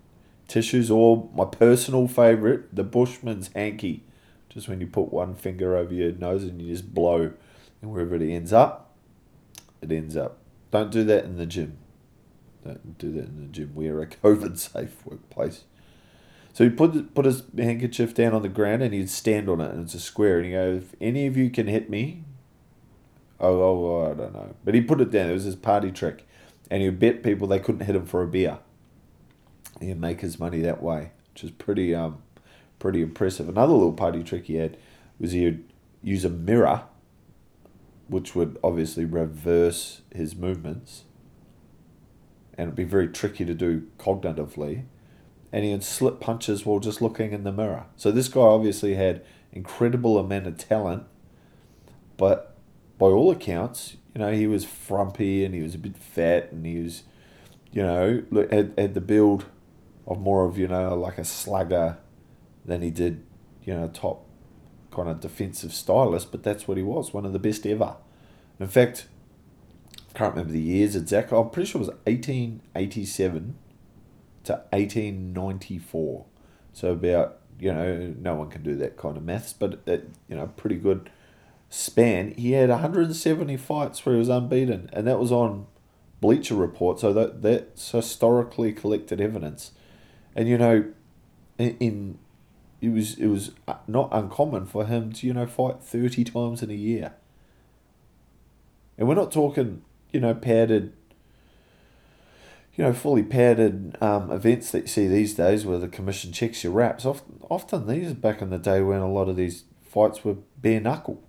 tissues 0.50 0.90
or 0.90 1.30
my 1.34 1.44
personal 1.44 2.08
favourite, 2.08 2.74
the 2.74 2.84
Bushman's 2.84 3.50
hanky. 3.54 4.02
Just 4.48 4.68
when 4.68 4.80
you 4.80 4.86
put 4.88 5.12
one 5.12 5.34
finger 5.34 5.76
over 5.76 5.94
your 5.94 6.12
nose 6.12 6.42
and 6.42 6.60
you 6.60 6.72
just 6.72 6.92
blow, 6.92 7.32
and 7.80 7.90
wherever 7.90 8.16
it 8.16 8.22
ends 8.22 8.52
up, 8.52 8.94
it 9.80 9.92
ends 9.92 10.16
up. 10.16 10.38
Don't 10.72 10.90
do 10.90 11.04
that 11.04 11.24
in 11.24 11.36
the 11.36 11.46
gym. 11.46 11.78
Don't 12.64 12.98
do 12.98 13.12
that 13.12 13.28
in 13.28 13.40
the 13.40 13.46
gym. 13.46 13.72
We 13.74 13.88
are 13.88 14.02
a 14.02 14.06
COVID 14.24 14.58
safe 14.58 15.06
workplace. 15.06 15.64
So 16.52 16.64
he 16.64 16.70
put 16.70 17.14
put 17.14 17.26
his 17.26 17.44
handkerchief 17.56 18.12
down 18.12 18.34
on 18.34 18.42
the 18.42 18.48
ground 18.48 18.82
and 18.82 18.92
he'd 18.92 19.08
stand 19.08 19.48
on 19.48 19.60
it 19.60 19.70
and 19.70 19.84
it's 19.84 19.94
a 19.94 20.00
square 20.00 20.38
and 20.38 20.46
he 20.46 20.52
goes, 20.52 20.82
if 20.82 20.94
any 21.00 21.28
of 21.28 21.36
you 21.36 21.48
can 21.48 21.68
hit 21.68 21.88
me, 21.88 22.24
oh, 23.38 23.62
oh, 23.62 23.86
oh 23.86 24.10
I 24.10 24.14
don't 24.14 24.34
know. 24.34 24.54
But 24.64 24.74
he 24.74 24.80
put 24.80 25.00
it 25.00 25.12
down. 25.12 25.30
It 25.30 25.34
was 25.34 25.44
his 25.44 25.54
party 25.54 25.92
trick. 25.92 26.26
And 26.72 26.82
he'd 26.82 26.98
bet 26.98 27.22
people 27.22 27.46
they 27.46 27.60
couldn't 27.60 27.86
hit 27.86 27.94
him 27.94 28.06
for 28.06 28.22
a 28.22 28.26
beer. 28.26 28.58
He'd 29.80 30.00
make 30.00 30.20
his 30.20 30.38
money 30.38 30.60
that 30.60 30.82
way, 30.82 31.12
which 31.32 31.44
is 31.44 31.50
pretty 31.50 31.94
um 31.94 32.22
pretty 32.78 33.02
impressive. 33.02 33.48
Another 33.48 33.72
little 33.72 33.92
party 33.92 34.22
trick 34.22 34.46
he 34.46 34.56
had 34.56 34.76
was 35.18 35.32
he'd 35.32 35.64
use 36.02 36.24
a 36.24 36.30
mirror, 36.30 36.84
which 38.08 38.34
would 38.34 38.58
obviously 38.64 39.04
reverse 39.04 40.00
his 40.14 40.34
movements. 40.34 41.04
And 42.56 42.68
it'd 42.68 42.76
be 42.76 42.84
very 42.84 43.08
tricky 43.08 43.44
to 43.44 43.54
do 43.54 43.86
cognitively 43.98 44.84
and 45.52 45.64
he'd 45.64 45.82
slip 45.82 46.20
punches 46.20 46.64
while 46.64 46.78
just 46.78 47.02
looking 47.02 47.32
in 47.32 47.44
the 47.44 47.52
mirror. 47.52 47.86
So 47.96 48.10
this 48.10 48.28
guy 48.28 48.40
obviously 48.40 48.94
had 48.94 49.22
incredible 49.52 50.18
amount 50.18 50.46
of 50.46 50.56
talent, 50.56 51.04
but 52.16 52.56
by 52.98 53.06
all 53.06 53.30
accounts, 53.30 53.96
you 54.14 54.20
know, 54.20 54.32
he 54.32 54.46
was 54.46 54.64
frumpy 54.64 55.44
and 55.44 55.54
he 55.54 55.62
was 55.62 55.74
a 55.74 55.78
bit 55.78 55.96
fat 55.96 56.52
and 56.52 56.64
he 56.64 56.80
was, 56.80 57.02
you 57.72 57.82
know, 57.82 58.22
had, 58.50 58.74
had 58.76 58.94
the 58.94 59.00
build 59.00 59.46
of 60.06 60.18
more 60.18 60.44
of, 60.44 60.58
you 60.58 60.68
know, 60.68 60.94
like 60.94 61.18
a 61.18 61.24
slugger 61.24 61.98
than 62.64 62.82
he 62.82 62.90
did, 62.90 63.24
you 63.64 63.74
know, 63.74 63.88
top 63.88 64.26
kind 64.90 65.08
of 65.08 65.20
defensive 65.20 65.72
stylist, 65.72 66.30
but 66.30 66.42
that's 66.42 66.66
what 66.66 66.76
he 66.76 66.82
was, 66.82 67.14
one 67.14 67.24
of 67.24 67.32
the 67.32 67.38
best 67.38 67.66
ever. 67.66 67.96
In 68.58 68.66
fact, 68.68 69.06
I 70.14 70.18
can't 70.18 70.34
remember 70.34 70.52
the 70.52 70.60
years 70.60 70.96
exactly. 70.96 71.38
I'm 71.38 71.50
pretty 71.50 71.70
sure 71.70 71.80
it 71.80 71.86
was 71.86 71.94
1887 72.04 73.56
to 74.44 74.52
1894. 74.70 76.24
So 76.72 76.92
about, 76.92 77.38
you 77.58 77.72
know, 77.72 78.14
no 78.18 78.34
one 78.34 78.50
can 78.50 78.62
do 78.62 78.74
that 78.76 78.96
kind 78.96 79.16
of 79.16 79.22
maths, 79.22 79.52
but, 79.52 79.80
it, 79.86 80.10
you 80.28 80.36
know, 80.36 80.46
pretty 80.56 80.76
good 80.76 81.10
span. 81.68 82.34
He 82.36 82.52
had 82.52 82.68
170 82.68 83.56
fights 83.56 84.04
where 84.04 84.14
he 84.14 84.18
was 84.18 84.28
unbeaten, 84.28 84.90
and 84.92 85.06
that 85.06 85.18
was 85.18 85.32
on 85.32 85.66
Bleacher 86.20 86.54
Report, 86.54 87.00
so 87.00 87.12
that 87.12 87.40
that's 87.42 87.92
historically 87.92 88.72
collected 88.72 89.20
evidence. 89.20 89.70
And, 90.40 90.48
you 90.48 90.56
know, 90.56 90.84
in, 91.58 91.76
in 91.80 92.18
it 92.80 92.88
was 92.88 93.18
it 93.18 93.26
was 93.26 93.50
not 93.86 94.08
uncommon 94.10 94.64
for 94.64 94.86
him 94.86 95.12
to 95.12 95.26
you 95.26 95.34
know 95.34 95.46
fight 95.46 95.82
30 95.82 96.24
times 96.24 96.62
in 96.62 96.70
a 96.70 96.74
year 96.74 97.12
and 98.96 99.06
we're 99.06 99.14
not 99.14 99.30
talking 99.30 99.82
you 100.12 100.20
know 100.20 100.32
padded 100.32 100.94
you 102.80 102.86
know, 102.86 102.94
fully 102.94 103.22
padded 103.22 103.98
um, 104.00 104.30
events 104.30 104.70
that 104.70 104.82
you 104.82 104.86
see 104.86 105.06
these 105.06 105.34
days 105.34 105.66
where 105.66 105.76
the 105.76 105.86
commission 105.86 106.32
checks 106.32 106.64
your 106.64 106.72
wraps. 106.72 107.04
Often, 107.04 107.40
often 107.50 107.86
these 107.86 108.12
are 108.12 108.14
back 108.14 108.40
in 108.40 108.48
the 108.48 108.56
day 108.56 108.80
when 108.80 109.00
a 109.00 109.12
lot 109.12 109.28
of 109.28 109.36
these 109.36 109.64
fights 109.82 110.24
were 110.24 110.36
bare 110.56 110.80
knuckle. 110.80 111.22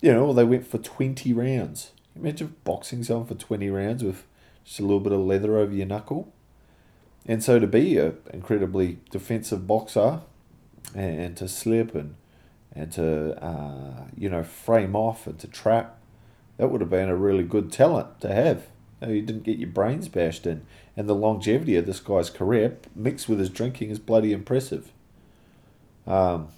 You 0.00 0.14
know, 0.14 0.32
they 0.32 0.44
went 0.44 0.66
for 0.66 0.78
20 0.78 1.34
rounds. 1.34 1.90
Imagine 2.16 2.54
boxing 2.64 3.04
someone 3.04 3.26
for 3.26 3.34
20 3.34 3.68
rounds 3.68 4.02
with 4.02 4.24
just 4.64 4.80
a 4.80 4.82
little 4.82 5.00
bit 5.00 5.12
of 5.12 5.20
leather 5.20 5.58
over 5.58 5.74
your 5.74 5.84
knuckle. 5.84 6.32
And 7.26 7.42
so 7.42 7.58
to 7.58 7.66
be 7.66 7.96
an 7.98 8.16
incredibly 8.32 8.98
defensive 9.10 9.66
boxer 9.66 10.20
and, 10.94 11.36
to 11.36 11.48
slip 11.48 11.94
and, 11.94 12.16
and 12.74 12.92
to, 12.92 13.42
uh, 13.42 14.04
you 14.16 14.28
know, 14.28 14.42
frame 14.42 14.94
off 14.94 15.26
and 15.26 15.38
to 15.38 15.46
trap, 15.46 15.98
that 16.58 16.70
would 16.70 16.80
have 16.80 16.90
been 16.90 17.08
a 17.08 17.16
really 17.16 17.42
good 17.42 17.72
talent 17.72 18.20
to 18.20 18.32
have 18.32 18.66
You, 19.02 19.22
didn't 19.22 19.42
get 19.44 19.58
your 19.58 19.70
brains 19.70 20.08
bashed 20.08 20.46
in. 20.46 20.66
And 20.96 21.08
the 21.08 21.14
longevity 21.14 21.76
of 21.76 21.86
this 21.86 22.00
guy's 22.00 22.30
career, 22.30 22.76
mixed 22.94 23.28
with 23.28 23.38
his 23.38 23.50
drinking, 23.50 23.90
is 23.90 23.98
bloody 23.98 24.32
impressive. 24.32 24.92
Um, 26.06 26.48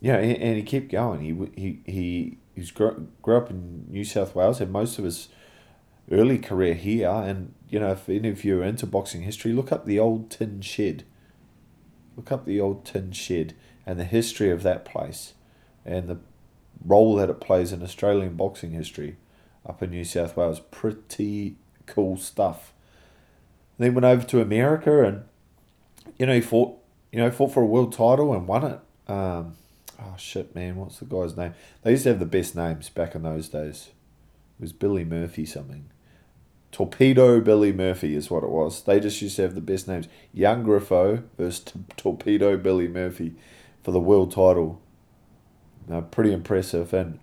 yeah, 0.00 0.16
and, 0.16 0.36
and 0.36 0.56
he 0.56 0.62
kept 0.62 0.88
going. 0.90 1.20
He 1.20 1.60
he 1.60 1.80
he 1.90 2.38
he's 2.54 2.70
grew, 2.70 3.08
grew 3.22 3.36
up 3.36 3.50
in 3.50 3.86
New 3.88 4.04
South 4.04 4.34
Wales, 4.34 4.60
and 4.60 4.70
most 4.70 4.98
of 4.98 5.04
his 5.04 5.28
early 6.10 6.38
career 6.38 6.74
here. 6.74 7.08
And 7.08 7.54
you 7.68 7.80
know, 7.80 7.92
if 7.92 8.08
any 8.08 8.28
of 8.28 8.44
you 8.44 8.60
are 8.60 8.64
into 8.64 8.86
boxing 8.86 9.22
history, 9.22 9.52
look 9.52 9.72
up 9.72 9.84
the 9.84 9.98
old 9.98 10.30
Tin 10.30 10.60
Shed. 10.60 11.04
Look 12.16 12.30
up 12.30 12.46
the 12.46 12.60
old 12.60 12.84
Tin 12.84 13.12
Shed 13.12 13.54
and 13.86 13.98
the 13.98 14.04
history 14.04 14.50
of 14.50 14.62
that 14.62 14.84
place, 14.84 15.34
and 15.84 16.08
the 16.08 16.18
role 16.84 17.16
that 17.16 17.30
it 17.30 17.40
plays 17.40 17.72
in 17.72 17.82
Australian 17.82 18.36
boxing 18.36 18.70
history 18.70 19.16
up 19.66 19.82
in 19.82 19.90
New 19.90 20.04
South 20.04 20.36
Wales. 20.36 20.60
Pretty 20.60 21.56
cool 21.86 22.16
stuff. 22.16 22.72
Then 23.78 23.94
went 23.94 24.04
over 24.04 24.24
to 24.26 24.40
America 24.40 25.04
and 25.04 25.24
you 26.18 26.26
know 26.26 26.34
he 26.34 26.40
fought 26.40 26.78
you 27.10 27.18
know 27.18 27.30
fought 27.30 27.52
for 27.52 27.62
a 27.62 27.66
world 27.66 27.92
title 27.92 28.32
and 28.32 28.46
won 28.46 28.64
it. 28.64 28.80
Um, 29.10 29.56
oh 30.00 30.14
shit, 30.16 30.54
man, 30.54 30.76
what's 30.76 30.98
the 30.98 31.04
guy's 31.06 31.36
name? 31.36 31.54
They 31.82 31.92
used 31.92 32.04
to 32.04 32.10
have 32.10 32.20
the 32.20 32.26
best 32.26 32.54
names 32.54 32.88
back 32.88 33.14
in 33.14 33.22
those 33.22 33.48
days. 33.48 33.88
It 34.58 34.62
was 34.62 34.72
Billy 34.72 35.04
Murphy 35.04 35.44
something. 35.44 35.86
Torpedo 36.70 37.40
Billy 37.40 37.72
Murphy 37.72 38.16
is 38.16 38.30
what 38.30 38.42
it 38.42 38.50
was. 38.50 38.82
They 38.82 38.98
just 38.98 39.22
used 39.22 39.36
to 39.36 39.42
have 39.42 39.54
the 39.54 39.60
best 39.60 39.86
names. 39.86 40.08
Young 40.32 40.64
Griffo 40.64 41.22
versus 41.38 41.60
T- 41.60 41.80
Torpedo 41.96 42.56
Billy 42.56 42.88
Murphy 42.88 43.36
for 43.82 43.92
the 43.92 44.00
world 44.00 44.32
title. 44.32 44.80
Pretty 46.10 46.32
impressive. 46.32 46.92
And, 46.92 47.20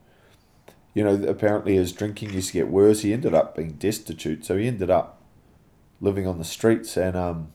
you 0.94 1.04
know, 1.04 1.22
apparently 1.28 1.76
his 1.76 1.92
drinking 1.92 2.32
used 2.32 2.48
to 2.50 2.54
get 2.54 2.70
worse. 2.70 3.02
He 3.02 3.12
ended 3.12 3.34
up 3.34 3.58
being 3.58 3.74
destitute. 3.74 4.46
So 4.46 4.58
he 4.58 4.68
ended 4.68 4.90
up 4.90 5.22
living 6.00 6.26
on 6.26 6.38
the 6.38 6.46
streets 6.46 6.96
and, 6.96 7.18
um, 7.18 7.52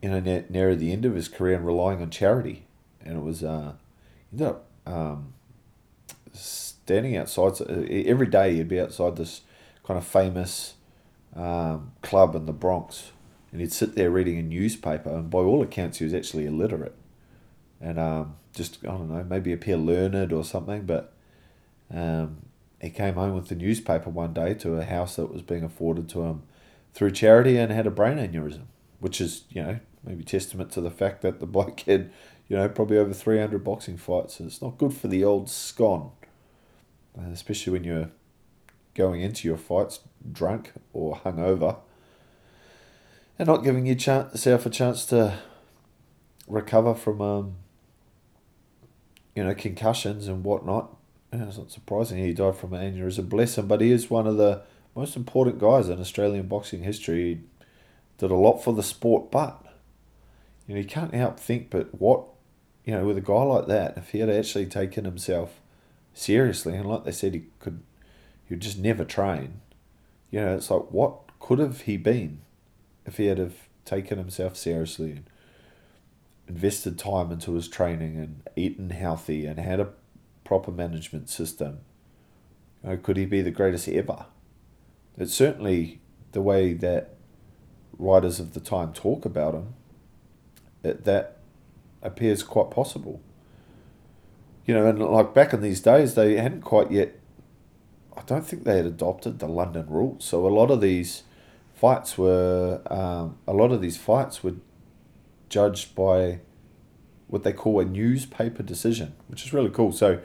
you 0.00 0.10
know, 0.10 0.20
near, 0.20 0.44
near 0.48 0.76
the 0.76 0.92
end 0.92 1.04
of 1.04 1.16
his 1.16 1.28
career 1.28 1.56
and 1.56 1.66
relying 1.66 2.00
on 2.00 2.10
charity. 2.10 2.66
And 3.04 3.16
it 3.16 3.22
was, 3.22 3.42
uh, 3.42 3.72
ended 4.30 4.46
up 4.46 4.66
um, 4.86 5.34
standing 6.88 7.16
outside. 7.16 7.60
Every 7.90 8.26
day 8.26 8.56
he'd 8.56 8.68
be 8.68 8.80
outside 8.80 9.16
this 9.16 9.42
kind 9.84 9.98
of 9.98 10.06
famous 10.06 10.74
um, 11.36 11.92
club 12.02 12.34
in 12.34 12.46
the 12.46 12.52
Bronx. 12.52 13.12
And 13.52 13.60
he'd 13.60 13.72
sit 13.72 13.94
there 13.94 14.10
reading 14.10 14.38
a 14.38 14.42
newspaper. 14.42 15.10
And 15.10 15.30
by 15.30 15.38
all 15.38 15.62
accounts, 15.62 15.98
he 15.98 16.04
was 16.04 16.14
actually 16.14 16.46
illiterate 16.46 16.94
and 17.80 17.98
um, 17.98 18.36
just 18.54 18.78
I 18.84 18.88
don't 18.88 19.08
know, 19.08 19.24
maybe 19.24 19.52
appear 19.52 19.76
learned 19.76 20.32
or 20.32 20.44
something. 20.44 20.84
But 20.84 21.12
um, 21.92 22.38
he 22.80 22.90
came 22.90 23.14
home 23.14 23.34
with 23.34 23.48
the 23.48 23.54
newspaper 23.54 24.10
one 24.10 24.32
day 24.32 24.54
to 24.54 24.76
a 24.76 24.84
house 24.84 25.16
that 25.16 25.32
was 25.32 25.42
being 25.42 25.64
afforded 25.64 26.08
to 26.10 26.22
him 26.22 26.42
through 26.94 27.12
charity 27.12 27.56
and 27.56 27.70
had 27.72 27.86
a 27.86 27.90
brain 27.90 28.18
aneurysm, 28.18 28.64
which 29.00 29.20
is 29.20 29.44
you 29.50 29.62
know 29.62 29.78
maybe 30.04 30.24
testament 30.24 30.72
to 30.72 30.80
the 30.80 30.90
fact 30.90 31.22
that 31.22 31.40
the 31.40 31.46
bloke 31.54 31.80
had 31.80 32.10
you 32.48 32.56
know 32.56 32.68
probably 32.68 32.98
over 32.98 33.12
three 33.12 33.38
hundred 33.38 33.64
boxing 33.64 33.96
fights. 33.96 34.40
And 34.40 34.48
it's 34.48 34.62
not 34.62 34.78
good 34.78 34.94
for 34.94 35.08
the 35.08 35.24
old 35.24 35.48
scon, 35.48 36.10
especially 37.32 37.72
when 37.72 37.84
you're 37.84 38.10
going 38.94 39.20
into 39.20 39.46
your 39.46 39.56
fights 39.56 40.00
drunk 40.30 40.72
or 40.92 41.16
hungover. 41.24 41.78
And 43.38 43.46
not 43.46 43.62
giving 43.62 43.86
yourself 43.86 44.66
a 44.66 44.70
chance 44.70 45.06
to 45.06 45.38
recover 46.48 46.94
from 46.94 47.20
um, 47.20 47.54
you 49.38 49.44
know, 49.44 49.54
concussions 49.54 50.26
and 50.26 50.42
whatnot. 50.42 50.96
It's 51.32 51.58
not 51.58 51.70
surprising 51.70 52.18
he 52.18 52.32
died 52.32 52.56
from 52.56 52.72
an 52.72 52.92
aneurysm. 52.92 53.28
Bless 53.28 53.56
him, 53.56 53.68
but 53.68 53.80
he 53.80 53.92
is 53.92 54.10
one 54.10 54.26
of 54.26 54.36
the 54.36 54.62
most 54.96 55.14
important 55.14 55.60
guys 55.60 55.88
in 55.88 56.00
Australian 56.00 56.48
boxing 56.48 56.82
history. 56.82 57.22
He 57.22 57.40
did 58.18 58.32
a 58.32 58.34
lot 58.34 58.58
for 58.58 58.72
the 58.72 58.82
sport, 58.82 59.30
but 59.30 59.64
you 60.66 60.74
know, 60.74 60.80
you 60.80 60.86
can't 60.86 61.14
help 61.14 61.38
think, 61.38 61.70
but 61.70 62.00
what, 62.00 62.24
you 62.84 62.92
know, 62.92 63.04
with 63.04 63.16
a 63.16 63.20
guy 63.20 63.42
like 63.42 63.68
that, 63.68 63.96
if 63.96 64.10
he 64.10 64.18
had 64.18 64.28
actually 64.28 64.66
taken 64.66 65.04
himself 65.04 65.60
seriously, 66.18 66.74
and 66.74 66.88
like 66.88 67.04
they 67.04 67.12
said, 67.12 67.34
he 67.34 67.44
could, 67.60 67.80
he 68.44 68.54
would 68.54 68.62
just 68.62 68.78
never 68.78 69.04
train. 69.04 69.60
You 70.30 70.40
know, 70.40 70.56
it's 70.56 70.70
like 70.70 70.90
what 70.90 71.38
could 71.40 71.58
have 71.58 71.82
he 71.82 71.96
been 71.96 72.40
if 73.06 73.16
he 73.16 73.26
had 73.26 73.38
have 73.38 73.68
taken 73.84 74.18
himself 74.18 74.56
seriously 74.56 75.12
and 75.12 75.30
invested 76.46 76.98
time 76.98 77.30
into 77.30 77.54
his 77.54 77.68
training 77.68 78.16
and 78.16 78.42
eaten 78.56 78.90
healthy 78.90 79.46
and 79.46 79.58
had 79.58 79.80
a 79.80 79.90
proper 80.44 80.70
management 80.70 81.30
system, 81.30 81.78
you 82.82 82.90
know, 82.90 82.96
could 82.96 83.16
he 83.16 83.24
be 83.24 83.40
the 83.40 83.50
greatest 83.50 83.88
ever? 83.88 84.26
It's 85.16 85.34
certainly 85.34 86.00
the 86.32 86.42
way 86.42 86.74
that 86.74 87.14
writers 87.98 88.38
of 88.40 88.54
the 88.54 88.60
time 88.60 88.92
talk 88.92 89.24
about 89.24 89.54
him, 89.54 89.74
that 90.82 91.38
appears 92.02 92.42
quite 92.42 92.70
possible. 92.70 93.20
You 94.68 94.74
know, 94.74 94.84
and 94.84 94.98
like 94.98 95.32
back 95.32 95.54
in 95.54 95.62
these 95.62 95.80
days, 95.80 96.14
they 96.14 96.36
hadn't 96.36 96.60
quite 96.60 96.90
yet, 96.90 97.18
I 98.14 98.20
don't 98.26 98.46
think 98.46 98.64
they 98.64 98.76
had 98.76 98.84
adopted 98.84 99.38
the 99.38 99.48
London 99.48 99.86
rules. 99.88 100.26
So 100.26 100.46
a 100.46 100.52
lot 100.52 100.70
of 100.70 100.82
these 100.82 101.22
fights 101.72 102.18
were, 102.18 102.82
um, 102.90 103.38
a 103.46 103.54
lot 103.54 103.72
of 103.72 103.80
these 103.80 103.96
fights 103.96 104.44
were 104.44 104.56
judged 105.48 105.94
by 105.94 106.40
what 107.28 107.44
they 107.44 107.52
call 107.54 107.80
a 107.80 107.84
newspaper 107.86 108.62
decision, 108.62 109.14
which 109.28 109.42
is 109.42 109.54
really 109.54 109.70
cool. 109.70 109.90
So, 109.90 110.20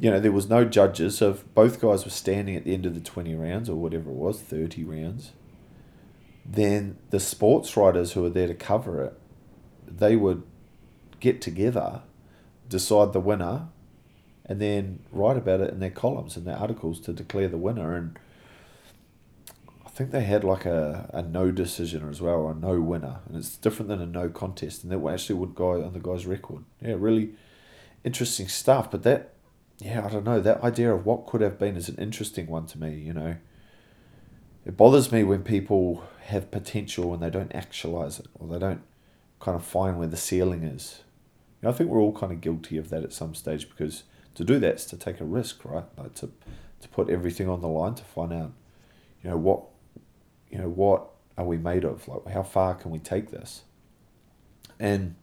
you 0.00 0.10
know, 0.10 0.18
there 0.18 0.32
was 0.32 0.48
no 0.48 0.64
judges. 0.64 1.18
So 1.18 1.32
if 1.32 1.54
both 1.54 1.78
guys 1.78 2.06
were 2.06 2.10
standing 2.10 2.56
at 2.56 2.64
the 2.64 2.72
end 2.72 2.86
of 2.86 2.94
the 2.94 3.02
20 3.02 3.34
rounds 3.34 3.68
or 3.68 3.76
whatever 3.76 4.08
it 4.08 4.16
was, 4.16 4.40
30 4.40 4.82
rounds, 4.84 5.32
then 6.42 6.96
the 7.10 7.20
sports 7.20 7.76
writers 7.76 8.12
who 8.12 8.22
were 8.22 8.30
there 8.30 8.46
to 8.46 8.54
cover 8.54 9.02
it, 9.04 9.20
they 9.86 10.16
would 10.16 10.42
get 11.20 11.42
together, 11.42 12.00
decide 12.70 13.12
the 13.12 13.20
winner, 13.20 13.68
and 14.46 14.60
then 14.60 15.00
write 15.10 15.36
about 15.36 15.60
it 15.60 15.72
in 15.72 15.80
their 15.80 15.90
columns 15.90 16.36
and 16.36 16.46
their 16.46 16.56
articles 16.56 17.00
to 17.00 17.12
declare 17.12 17.48
the 17.48 17.56
winner. 17.56 17.94
And 17.94 18.18
I 19.84 19.88
think 19.88 20.10
they 20.10 20.24
had 20.24 20.44
like 20.44 20.66
a, 20.66 21.10
a 21.12 21.22
no 21.22 21.50
decision 21.50 22.08
as 22.08 22.20
well, 22.20 22.36
or 22.36 22.52
a 22.52 22.54
no 22.54 22.80
winner, 22.80 23.20
and 23.26 23.36
it's 23.36 23.56
different 23.56 23.88
than 23.88 24.00
a 24.00 24.06
no 24.06 24.28
contest, 24.28 24.82
and 24.82 24.92
that 24.92 25.12
actually 25.12 25.36
would 25.36 25.54
go 25.54 25.82
on 25.82 25.92
the 25.92 26.00
guy's 26.00 26.26
record. 26.26 26.64
Yeah, 26.80 26.96
really 26.98 27.30
interesting 28.02 28.48
stuff. 28.48 28.90
But 28.90 29.02
that, 29.04 29.34
yeah, 29.78 30.04
I 30.04 30.10
don't 30.10 30.24
know, 30.24 30.40
that 30.40 30.62
idea 30.62 30.92
of 30.92 31.06
what 31.06 31.26
could 31.26 31.40
have 31.40 31.58
been 31.58 31.76
is 31.76 31.88
an 31.88 31.96
interesting 31.96 32.46
one 32.46 32.66
to 32.66 32.78
me. 32.78 32.94
You 32.94 33.14
know, 33.14 33.36
it 34.66 34.76
bothers 34.76 35.12
me 35.12 35.22
when 35.22 35.42
people 35.42 36.04
have 36.26 36.50
potential 36.50 37.14
and 37.14 37.22
they 37.22 37.30
don't 37.30 37.54
actualize 37.54 38.18
it, 38.18 38.26
or 38.34 38.48
they 38.48 38.58
don't 38.58 38.82
kind 39.40 39.56
of 39.56 39.64
find 39.64 39.98
where 39.98 40.08
the 40.08 40.16
ceiling 40.16 40.64
is. 40.64 41.02
You 41.62 41.68
know, 41.68 41.74
I 41.74 41.76
think 41.76 41.88
we're 41.88 42.00
all 42.00 42.12
kind 42.12 42.32
of 42.32 42.40
guilty 42.40 42.76
of 42.76 42.90
that 42.90 43.04
at 43.04 43.12
some 43.12 43.34
stage 43.34 43.68
because 43.68 44.04
to 44.34 44.44
do 44.44 44.58
that 44.58 44.74
is 44.76 44.86
to 44.86 44.96
take 44.96 45.20
a 45.20 45.24
risk, 45.24 45.64
right? 45.64 45.84
Like 45.96 46.14
to 46.16 46.30
to 46.80 46.88
put 46.88 47.08
everything 47.08 47.48
on 47.48 47.60
the 47.60 47.68
line 47.68 47.94
to 47.94 48.04
find 48.04 48.32
out, 48.32 48.52
you 49.22 49.30
know, 49.30 49.36
what 49.36 49.62
you 50.50 50.58
know, 50.58 50.68
what 50.68 51.10
are 51.36 51.44
we 51.44 51.56
made 51.56 51.84
of? 51.84 52.06
Like, 52.06 52.28
how 52.28 52.42
far 52.42 52.74
can 52.74 52.90
we 52.90 52.98
take 52.98 53.30
this? 53.30 53.62
And 54.78 55.16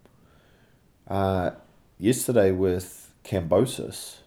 uh, 1.08 1.52
yesterday 1.98 2.52
with 2.52 3.14
Kambosos, 3.24 4.18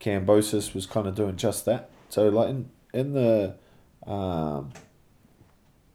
Kambosos 0.00 0.74
was 0.74 0.86
kind 0.86 1.06
of 1.06 1.14
doing 1.14 1.36
just 1.36 1.64
that. 1.64 1.90
So, 2.10 2.28
like 2.28 2.50
in 2.50 2.70
in 2.92 3.12
the 3.12 3.54
um, 4.06 4.72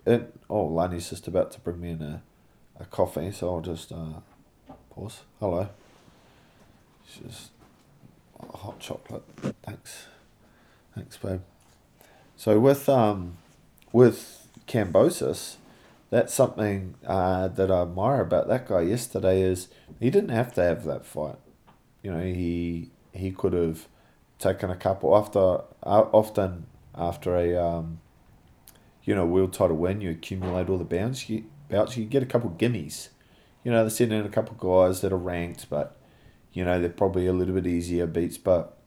it, 0.05 0.33
oh, 0.49 0.65
Lani's 0.65 1.09
just 1.09 1.27
about 1.27 1.51
to 1.51 1.59
bring 1.59 1.79
me 1.79 1.91
in 1.91 2.01
a, 2.01 2.21
a 2.79 2.85
coffee, 2.85 3.31
so 3.31 3.55
I'll 3.55 3.61
just 3.61 3.91
uh, 3.91 4.19
pause. 4.89 5.21
Hello. 5.39 5.69
just 7.05 7.52
hot 8.49 8.79
chocolate. 8.79 9.23
Thanks. 9.63 10.07
Thanks, 10.95 11.17
babe. 11.17 11.41
So 12.35 12.59
with 12.59 12.87
um 12.89 13.37
with 13.91 14.47
Kambosos, 14.67 15.55
that's 16.09 16.33
something 16.33 16.95
uh, 17.05 17.47
that 17.47 17.71
I 17.71 17.81
admire 17.81 18.21
about 18.21 18.47
that 18.47 18.67
guy 18.67 18.81
yesterday 18.81 19.41
is 19.41 19.67
he 19.99 20.09
didn't 20.09 20.29
have 20.29 20.53
to 20.53 20.63
have 20.63 20.83
that 20.85 21.05
fight. 21.05 21.37
You 22.01 22.11
know, 22.11 22.21
he 22.21 22.91
he 23.13 23.31
could 23.31 23.53
have 23.53 23.87
taken 24.39 24.69
a 24.69 24.75
couple 24.75 25.15
after 25.15 25.39
uh, 25.83 26.05
often 26.11 26.67
after 26.95 27.35
a 27.35 27.55
um, 27.55 27.99
you 29.03 29.15
know 29.15 29.25
world 29.25 29.53
title 29.53 29.77
win, 29.77 30.01
you 30.01 30.11
accumulate 30.11 30.69
all 30.69 30.77
the 30.77 30.83
bouts. 30.83 31.29
You 31.29 31.45
bouts, 31.69 31.97
you 31.97 32.05
get 32.05 32.23
a 32.23 32.27
couple 32.27 32.51
gimmies. 32.51 33.09
You 33.63 33.71
know, 33.71 33.81
they're 33.81 33.89
sending 33.89 34.19
in 34.19 34.25
a 34.25 34.29
couple 34.29 34.55
guys 34.55 35.01
that 35.01 35.13
are 35.13 35.17
ranked, 35.17 35.69
but 35.69 35.95
you 36.53 36.63
know 36.63 36.79
they're 36.79 36.89
probably 36.89 37.27
a 37.27 37.33
little 37.33 37.55
bit 37.55 37.67
easier 37.67 38.05
beats. 38.05 38.37
But 38.37 38.77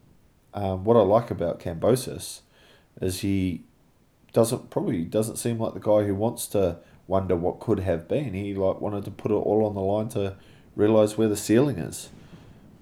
um, 0.53 0.83
what 0.83 0.97
I 0.97 1.01
like 1.01 1.29
about 1.29 1.59
Kambosos 1.59 2.41
is 3.01 3.19
he 3.19 3.63
doesn't 4.33 4.69
probably 4.69 5.03
doesn't 5.03 5.37
seem 5.37 5.59
like 5.59 5.73
the 5.73 5.79
guy 5.79 6.03
who 6.03 6.15
wants 6.15 6.47
to 6.47 6.77
wonder 7.07 7.35
what 7.35 7.59
could 7.59 7.79
have 7.79 8.07
been. 8.07 8.33
He 8.33 8.53
like 8.53 8.81
wanted 8.81 9.05
to 9.05 9.11
put 9.11 9.31
it 9.31 9.35
all 9.35 9.65
on 9.65 9.75
the 9.75 9.81
line 9.81 10.09
to 10.09 10.35
realize 10.75 11.17
where 11.17 11.27
the 11.27 11.37
ceiling 11.37 11.77
is, 11.77 12.09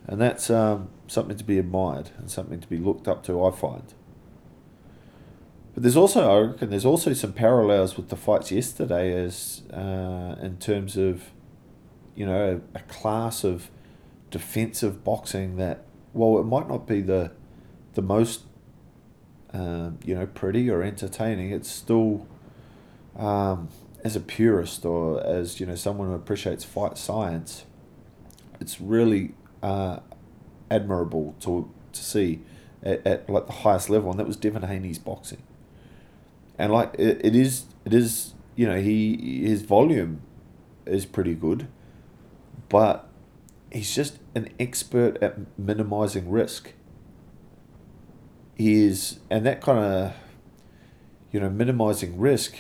and 0.08 0.20
that's 0.22 0.50
um, 0.50 0.89
something 1.08 1.38
to 1.38 1.44
be 1.44 1.60
admired 1.60 2.12
and 2.18 2.30
something 2.30 2.60
to 2.60 2.68
be 2.68 2.77
looked 2.77 3.08
up 3.08 3.24
to. 3.25 3.44
I 3.44 3.51
find. 3.51 3.94
but 5.74 5.84
there's 5.84 5.98
also 5.98 6.30
I 6.30 6.51
reckon 6.51 6.70
there's 6.70 6.86
also 6.86 7.13
some 7.13 7.34
parallels 7.34 7.98
with 7.98 8.10
the 8.10 8.15
fights 8.15 8.51
yesterday 8.51 9.13
as 9.13 9.63
uh, 9.74 10.36
in 10.42 10.58
terms 10.58 10.98
of 10.98 11.32
you 12.15 12.25
know 12.25 12.62
a, 12.75 12.80
a 12.80 12.82
class 12.84 13.44
of 13.44 13.70
defensive 14.36 15.01
boxing 15.01 15.56
that 15.56 15.86
while 16.12 16.38
it 16.39 16.44
might 16.44 16.68
not 16.68 16.86
be 16.86 17.00
the 17.00 17.32
the 17.94 18.01
most 18.01 18.42
um, 19.54 19.98
you 20.04 20.13
know 20.13 20.25
pretty 20.25 20.70
or 20.70 20.84
entertaining, 20.84 21.51
it's 21.51 21.72
still 21.72 22.27
um, 23.15 23.70
as 24.04 24.18
a 24.18 24.20
purist 24.20 24.84
or 24.84 25.25
as 25.25 25.62
you 25.62 25.65
know 25.65 25.75
someone 25.75 26.10
who 26.10 26.13
appreciates 26.13 26.65
fight 26.65 26.98
science, 26.98 27.63
it's 28.60 28.82
really 28.82 29.36
uh, 29.63 30.00
admirable 30.70 31.34
to 31.39 31.72
to 31.94 32.04
see 32.04 32.42
at, 32.84 33.08
at 33.08 33.30
like 33.30 33.48
the 33.48 33.60
highest 33.63 33.89
level, 33.89 34.12
and 34.12 34.20
that 34.20 34.27
was 34.27 34.36
Devin 34.36 34.63
Haney's 34.63 35.00
boxing. 35.00 35.44
And 36.60 36.74
like 36.74 36.94
it, 37.00 37.22
it 37.24 37.38
is, 37.38 37.68
it 37.86 37.94
is 37.94 38.34
you 38.58 38.68
know 38.68 38.82
he 38.82 39.46
his 39.48 39.62
volume 39.62 40.20
is 40.86 41.06
pretty 41.06 41.36
good, 41.36 41.70
but 42.68 43.08
he's 43.75 43.94
just 43.94 44.20
an 44.34 44.50
expert 44.58 45.22
at 45.22 45.36
minimizing 45.60 46.32
risk. 46.32 46.72
He 48.55 48.86
is, 48.86 49.20
and 49.29 49.46
that 49.46 49.62
kind 49.62 49.79
of 49.79 50.13
you 51.32 51.39
know 51.41 51.50
minimizing 51.50 52.17
risk 52.17 52.55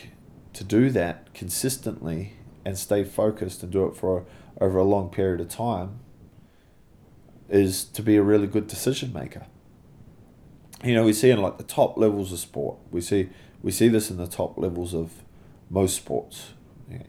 to 0.53 0.63
do 0.63 0.89
that 0.89 1.33
consistently 1.33 2.33
and 2.65 2.77
stay 2.77 3.03
focused 3.03 3.63
and 3.63 3.71
do 3.71 3.85
it 3.85 3.95
for 3.95 4.25
over 4.59 4.77
a 4.77 4.83
long 4.83 5.09
period 5.09 5.39
of 5.39 5.47
time 5.47 5.99
is 7.47 7.85
to 7.85 8.01
be 8.01 8.17
a 8.17 8.21
really 8.21 8.47
good 8.47 8.67
decision 8.67 9.13
maker. 9.13 9.45
You 10.83 10.95
know, 10.95 11.03
we 11.03 11.13
see 11.13 11.29
in 11.29 11.41
like 11.41 11.57
the 11.57 11.63
top 11.63 11.97
levels 11.97 12.33
of 12.33 12.39
sport. 12.39 12.77
We 12.91 12.99
see 12.99 13.29
we 13.61 13.71
see 13.71 13.87
this 13.87 14.11
in 14.11 14.17
the 14.17 14.27
top 14.27 14.57
levels 14.57 14.93
of 14.93 15.23
most 15.69 15.95
sports. 15.95 16.53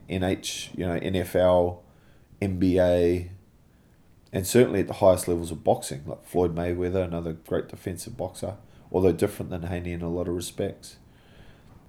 NH, 0.08 0.78
you 0.78 0.86
know, 0.86 0.98
NFL, 0.98 1.80
NBA, 2.40 3.30
and 4.32 4.46
certainly 4.46 4.80
at 4.80 4.86
the 4.86 4.94
highest 4.94 5.28
levels 5.28 5.50
of 5.50 5.64
boxing, 5.64 6.02
like 6.06 6.24
Floyd 6.24 6.54
Mayweather, 6.54 7.04
another 7.04 7.32
great 7.32 7.68
defensive 7.68 8.16
boxer, 8.16 8.56
although 8.92 9.12
different 9.12 9.50
than 9.50 9.62
Haney 9.62 9.92
in 9.92 10.02
a 10.02 10.08
lot 10.08 10.28
of 10.28 10.34
respects. 10.34 10.96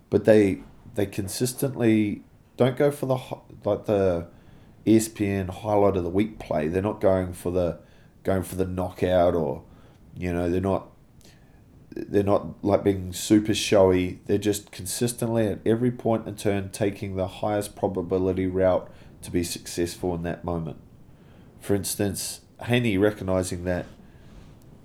But 0.10 0.25
they 0.25 0.62
they 0.96 1.06
consistently 1.06 2.24
don't 2.56 2.77
go 2.77 2.91
for 2.91 3.06
the 3.06 3.17
like 3.63 3.86
the 3.86 4.27
ESPN 4.86 5.50
highlight 5.50 5.98
of 5.98 6.03
the 6.03 6.10
week 6.10 6.39
play. 6.39 6.67
They're 6.67 6.82
not 6.82 7.01
going 7.01 7.34
for 7.34 7.51
the 7.51 7.79
going 8.24 8.44
for 8.44 8.56
the 8.56 8.65
knockout 8.65 9.36
or 9.36 9.63
you 10.15 10.32
know 10.34 10.50
they're 10.50 10.62
not 10.62 10.89
they're 11.91 12.24
not 12.24 12.63
like 12.63 12.84
being 12.84 13.12
super 13.13 13.53
showy. 13.53 14.20
They're 14.25 14.38
just 14.38 14.72
consistently 14.72 15.48
at 15.48 15.60
every 15.65 15.91
point 15.91 16.27
and 16.27 16.38
turn 16.38 16.70
taking 16.70 17.15
the 17.15 17.27
highest 17.27 17.75
probability 17.75 18.48
route 18.48 18.89
to 19.24 19.32
be 19.32 19.44
successful 19.44 20.13
in 20.13 20.24
that 20.24 20.44
moment. 20.44 20.77
For 21.67 21.75
instance, 21.75 22.39
Haney 22.63 22.97
recognizing 22.97 23.65
that 23.65 23.88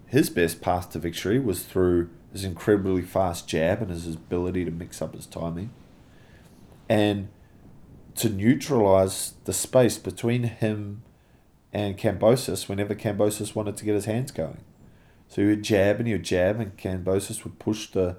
his 0.07 0.29
best 0.29 0.61
path 0.61 0.91
to 0.91 0.99
victory 0.99 1.39
was 1.39 1.63
through 1.63 2.11
his 2.33 2.43
incredibly 2.43 3.03
fast 3.03 3.47
jab 3.47 3.83
and 3.83 3.89
his 3.89 4.09
ability 4.09 4.65
to 4.65 4.73
mix 4.73 5.01
up 5.01 5.15
his 5.15 5.25
timing 5.25 5.71
and 6.89 7.29
to 8.17 8.29
neutralize 8.29 9.35
the 9.45 9.53
space 9.53 9.97
between 9.97 10.43
him 10.43 11.05
and 11.73 11.97
Kambosos 11.97 12.69
whenever 12.69 12.97
Kambosos 12.97 13.55
wanted 13.55 13.77
to 13.77 13.85
get 13.85 13.95
his 13.95 14.07
hands 14.07 14.33
going. 14.33 14.65
So 15.29 15.43
he 15.43 15.47
would 15.47 15.63
jab 15.63 16.01
and 16.01 16.09
he 16.09 16.15
would 16.15 16.25
jab, 16.25 16.59
and 16.59 16.77
Kambosos 16.77 17.45
would 17.45 17.61
push 17.61 17.93
the, 17.93 18.17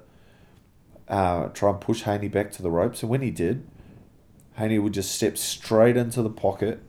uh, 1.06 1.48
try 1.48 1.68
and 1.68 1.82
push 1.82 2.04
Haney 2.04 2.28
back 2.28 2.50
to 2.52 2.62
the 2.62 2.70
ropes. 2.70 3.02
And 3.02 3.10
when 3.10 3.20
he 3.20 3.30
did, 3.30 3.66
Haney 4.54 4.78
would 4.78 4.94
just 4.94 5.14
step 5.14 5.36
straight 5.36 5.98
into 5.98 6.22
the 6.22 6.30
pocket 6.30 6.80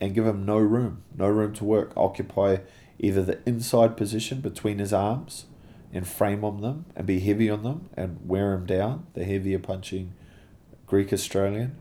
and 0.00 0.14
give 0.14 0.26
him 0.26 0.44
no 0.44 0.58
room, 0.58 1.02
no 1.16 1.28
room 1.28 1.52
to 1.54 1.64
work. 1.64 1.92
Occupy 1.96 2.58
either 2.98 3.22
the 3.22 3.38
inside 3.46 3.96
position 3.96 4.40
between 4.40 4.78
his 4.78 4.92
arms 4.92 5.46
and 5.92 6.06
frame 6.06 6.44
on 6.44 6.60
them 6.60 6.84
and 6.94 7.06
be 7.06 7.20
heavy 7.20 7.48
on 7.48 7.62
them 7.62 7.88
and 7.96 8.18
wear 8.24 8.52
him 8.52 8.66
down, 8.66 9.06
the 9.14 9.24
heavier 9.24 9.58
punching 9.58 10.12
Greek 10.86 11.12
Australian, 11.12 11.76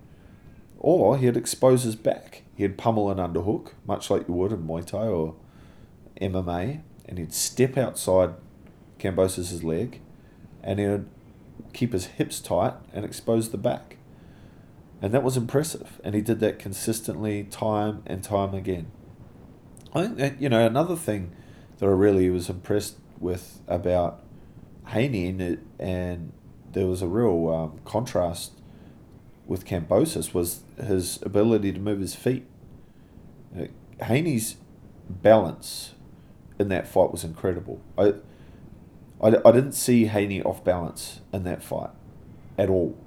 or 0.79 1.17
he'd 1.17 1.37
expose 1.37 1.83
his 1.83 1.95
back. 1.95 2.43
He'd 2.55 2.77
pummel 2.77 3.09
an 3.09 3.17
underhook, 3.17 3.73
much 3.85 4.09
like 4.09 4.27
you 4.27 4.33
would 4.33 4.51
in 4.51 4.63
Muay 4.63 4.85
Thai 4.85 5.07
or 5.07 5.35
MMA, 6.19 6.81
and 7.07 7.17
he'd 7.17 7.33
step 7.33 7.77
outside 7.77 8.31
Kambosos' 8.99 9.63
leg, 9.63 10.01
and 10.63 10.79
he'd 10.79 11.05
keep 11.73 11.93
his 11.93 12.07
hips 12.07 12.39
tight 12.39 12.73
and 12.93 13.05
expose 13.05 13.49
the 13.49 13.57
back. 13.57 13.96
And 15.01 15.13
that 15.13 15.21
was 15.21 15.37
impressive, 15.37 16.01
and 16.03 16.15
he 16.15 16.21
did 16.21 16.39
that 16.39 16.57
consistently, 16.57 17.43
time 17.43 18.01
and 18.07 18.23
time 18.23 18.55
again. 18.55 18.87
I 19.93 20.03
think 20.03 20.17
that, 20.17 20.41
you 20.41 20.49
know, 20.49 20.65
another 20.65 20.95
thing 20.95 21.31
that 21.77 21.85
I 21.85 21.89
really 21.89 22.29
was 22.31 22.49
impressed 22.49 22.97
with 23.19 23.61
about 23.67 24.23
Haney, 24.87 25.27
and, 25.27 25.65
and 25.79 26.33
there 26.71 26.87
was 26.87 27.03
a 27.03 27.07
real 27.07 27.49
um, 27.49 27.79
contrast 27.85 28.53
with 29.45 29.65
Kambosos, 29.65 30.33
was 30.33 30.61
his 30.83 31.19
ability 31.21 31.73
to 31.73 31.79
move 31.79 31.99
his 31.99 32.15
feet. 32.15 32.45
Haney's 34.01 34.57
balance 35.09 35.93
in 36.59 36.69
that 36.69 36.87
fight 36.87 37.11
was 37.11 37.23
incredible. 37.23 37.81
I, 37.97 38.15
I, 39.21 39.27
I 39.45 39.51
didn't 39.51 39.73
see 39.73 40.05
Haney 40.05 40.41
off 40.41 40.63
balance 40.63 41.21
in 41.31 41.43
that 41.43 41.63
fight 41.63 41.91
at 42.57 42.69
all. 42.69 42.97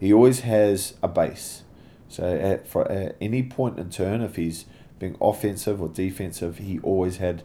He 0.00 0.12
always 0.12 0.40
has 0.40 0.94
a 1.02 1.08
base. 1.08 1.62
So 2.08 2.24
at, 2.24 2.66
for, 2.66 2.90
at 2.90 3.16
any 3.20 3.42
point 3.42 3.78
in 3.78 3.90
turn, 3.90 4.22
if 4.22 4.36
he's 4.36 4.64
being 4.98 5.16
offensive 5.20 5.80
or 5.80 5.88
defensive, 5.88 6.58
he 6.58 6.80
always 6.80 7.18
had 7.18 7.42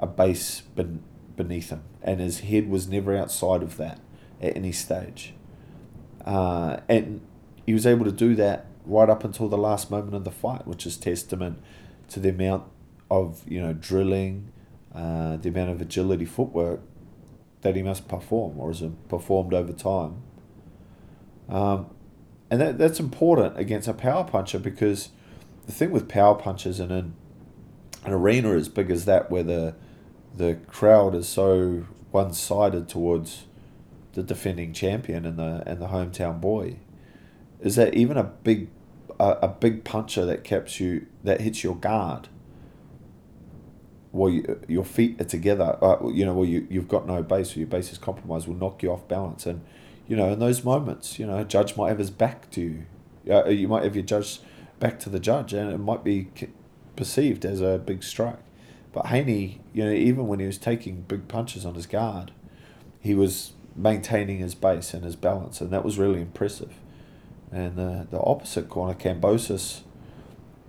a 0.00 0.06
base 0.06 0.62
ben, 0.74 1.02
beneath 1.36 1.70
him, 1.70 1.82
and 2.02 2.20
his 2.20 2.40
head 2.40 2.68
was 2.68 2.88
never 2.88 3.16
outside 3.16 3.62
of 3.62 3.76
that 3.76 4.00
at 4.40 4.56
any 4.56 4.72
stage. 4.72 5.32
Uh, 6.26 6.78
and 6.88 7.20
he 7.64 7.72
was 7.72 7.86
able 7.86 8.04
to 8.04 8.12
do 8.12 8.34
that 8.34 8.66
right 8.84 9.08
up 9.08 9.24
until 9.24 9.48
the 9.48 9.56
last 9.56 9.90
moment 9.90 10.14
of 10.14 10.24
the 10.24 10.30
fight, 10.30 10.66
which 10.66 10.84
is 10.86 10.96
testament 10.96 11.62
to 12.08 12.20
the 12.20 12.28
amount 12.28 12.64
of 13.10 13.42
you 13.48 13.60
know 13.60 13.72
drilling, 13.72 14.50
uh, 14.94 15.36
the 15.36 15.48
amount 15.48 15.70
of 15.70 15.80
agility 15.80 16.24
footwork 16.24 16.80
that 17.62 17.76
he 17.76 17.82
must 17.82 18.08
perform 18.08 18.58
or 18.58 18.68
has 18.68 18.82
performed 19.08 19.54
over 19.54 19.72
time. 19.72 20.22
Um, 21.52 21.90
and 22.50 22.60
that, 22.60 22.78
that's 22.78 22.98
important 22.98 23.58
against 23.58 23.86
a 23.86 23.92
power 23.92 24.24
puncher 24.24 24.58
because 24.58 25.10
the 25.66 25.72
thing 25.72 25.90
with 25.90 26.08
power 26.08 26.34
punchers 26.34 26.80
in 26.80 26.90
an, 26.90 27.14
an 28.04 28.12
arena 28.12 28.56
as 28.56 28.68
big 28.68 28.90
as 28.90 29.04
that, 29.04 29.30
where 29.30 29.42
the 29.42 29.74
the 30.34 30.54
crowd 30.66 31.14
is 31.14 31.28
so 31.28 31.84
one 32.10 32.32
sided 32.32 32.88
towards 32.88 33.44
the 34.14 34.22
defending 34.22 34.72
champion 34.72 35.26
and 35.26 35.38
the 35.38 35.62
and 35.66 35.80
the 35.80 35.88
hometown 35.88 36.40
boy, 36.40 36.76
is 37.60 37.76
that 37.76 37.94
even 37.94 38.16
a 38.16 38.24
big 38.24 38.68
a, 39.20 39.32
a 39.42 39.48
big 39.48 39.84
puncher 39.84 40.24
that 40.24 40.42
keeps 40.42 40.80
you 40.80 41.06
that 41.22 41.42
hits 41.42 41.62
your 41.62 41.76
guard 41.76 42.28
well, 44.12 44.30
you, 44.30 44.60
your 44.68 44.84
feet 44.84 45.18
are 45.22 45.24
together, 45.24 45.78
uh, 45.82 46.06
you 46.08 46.26
know, 46.26 46.34
well, 46.34 46.44
you, 46.44 46.66
you've 46.68 46.86
got 46.86 47.06
no 47.06 47.22
base 47.22 47.56
or 47.56 47.60
your 47.60 47.68
base 47.68 47.92
is 47.92 47.96
compromised, 47.96 48.46
will 48.46 48.54
knock 48.54 48.82
you 48.82 48.92
off 48.92 49.08
balance. 49.08 49.46
And, 49.46 49.62
you 50.12 50.18
know, 50.18 50.28
in 50.28 50.40
those 50.40 50.62
moments, 50.62 51.18
you 51.18 51.26
know, 51.26 51.42
judge 51.42 51.74
might 51.74 51.88
have 51.88 51.98
his 51.98 52.10
back 52.10 52.50
to 52.50 52.60
you. 52.60 52.84
Uh, 53.34 53.48
you 53.48 53.66
might 53.66 53.82
have 53.82 53.96
your 53.96 54.04
judge 54.04 54.40
back 54.78 55.00
to 55.00 55.08
the 55.08 55.18
judge, 55.18 55.54
and 55.54 55.72
it 55.72 55.78
might 55.78 56.04
be 56.04 56.28
perceived 56.96 57.46
as 57.46 57.62
a 57.62 57.78
big 57.78 58.02
strike. 58.02 58.44
But 58.92 59.06
Haney, 59.06 59.62
you 59.72 59.86
know, 59.86 59.90
even 59.90 60.26
when 60.26 60.38
he 60.38 60.44
was 60.44 60.58
taking 60.58 61.00
big 61.00 61.28
punches 61.28 61.64
on 61.64 61.74
his 61.76 61.86
guard, 61.86 62.30
he 63.00 63.14
was 63.14 63.54
maintaining 63.74 64.36
his 64.36 64.54
base 64.54 64.92
and 64.92 65.02
his 65.02 65.16
balance, 65.16 65.62
and 65.62 65.70
that 65.70 65.82
was 65.82 65.98
really 65.98 66.20
impressive. 66.20 66.74
And 67.50 67.76
the, 67.76 68.06
the 68.10 68.20
opposite 68.20 68.68
corner, 68.68 68.92
Kambosos, 68.92 69.80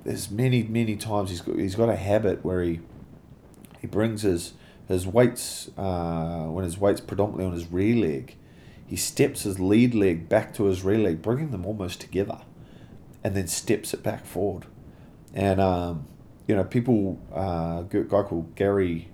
there's 0.05 0.31
many, 0.31 0.63
many 0.63 0.95
times 0.95 1.31
he's 1.31 1.41
got, 1.41 1.57
he's 1.57 1.75
got 1.75 1.89
a 1.89 1.97
habit 1.97 2.45
where 2.45 2.63
he 2.63 2.79
he 3.81 3.87
brings 3.87 4.21
his 4.21 4.53
his 4.87 5.05
weights 5.05 5.69
uh, 5.77 6.45
when 6.45 6.63
his 6.63 6.77
weight's 6.77 7.01
predominantly 7.01 7.45
on 7.45 7.51
his 7.51 7.69
rear 7.69 7.97
leg, 7.97 8.37
he 8.93 8.97
steps 8.97 9.41
his 9.41 9.59
lead 9.59 9.95
leg 9.95 10.29
back 10.29 10.53
to 10.53 10.65
his 10.65 10.83
rear 10.83 10.99
leg, 10.99 11.19
bringing 11.19 11.49
them 11.49 11.65
almost 11.65 11.99
together, 11.99 12.41
and 13.23 13.35
then 13.35 13.47
steps 13.47 13.91
it 13.91 14.03
back 14.03 14.23
forward. 14.23 14.67
And 15.33 15.59
um, 15.59 16.05
you 16.47 16.55
know, 16.55 16.63
people, 16.63 17.19
uh, 17.35 17.85
a 17.89 18.03
guy 18.07 18.21
called 18.21 18.53
Gary, 18.53 19.09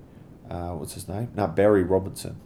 uh, 0.49 0.71
what's 0.71 0.95
his 0.95 1.07
name? 1.07 1.29
No, 1.33 1.47
Barry 1.47 1.83
Robinson, 1.83 2.41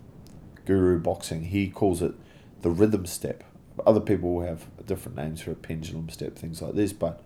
Guru 0.65 0.99
Boxing. 0.99 1.45
He 1.45 1.71
calls 1.71 2.03
it 2.03 2.13
the 2.61 2.69
rhythm 2.69 3.07
step. 3.07 3.43
Other 3.83 3.99
people 3.99 4.41
have 4.41 4.67
different 4.85 5.17
names 5.17 5.41
for 5.41 5.53
a 5.53 5.55
pendulum 5.55 6.09
step, 6.09 6.35
things 6.35 6.61
like 6.61 6.75
this. 6.75 6.93
But 6.93 7.23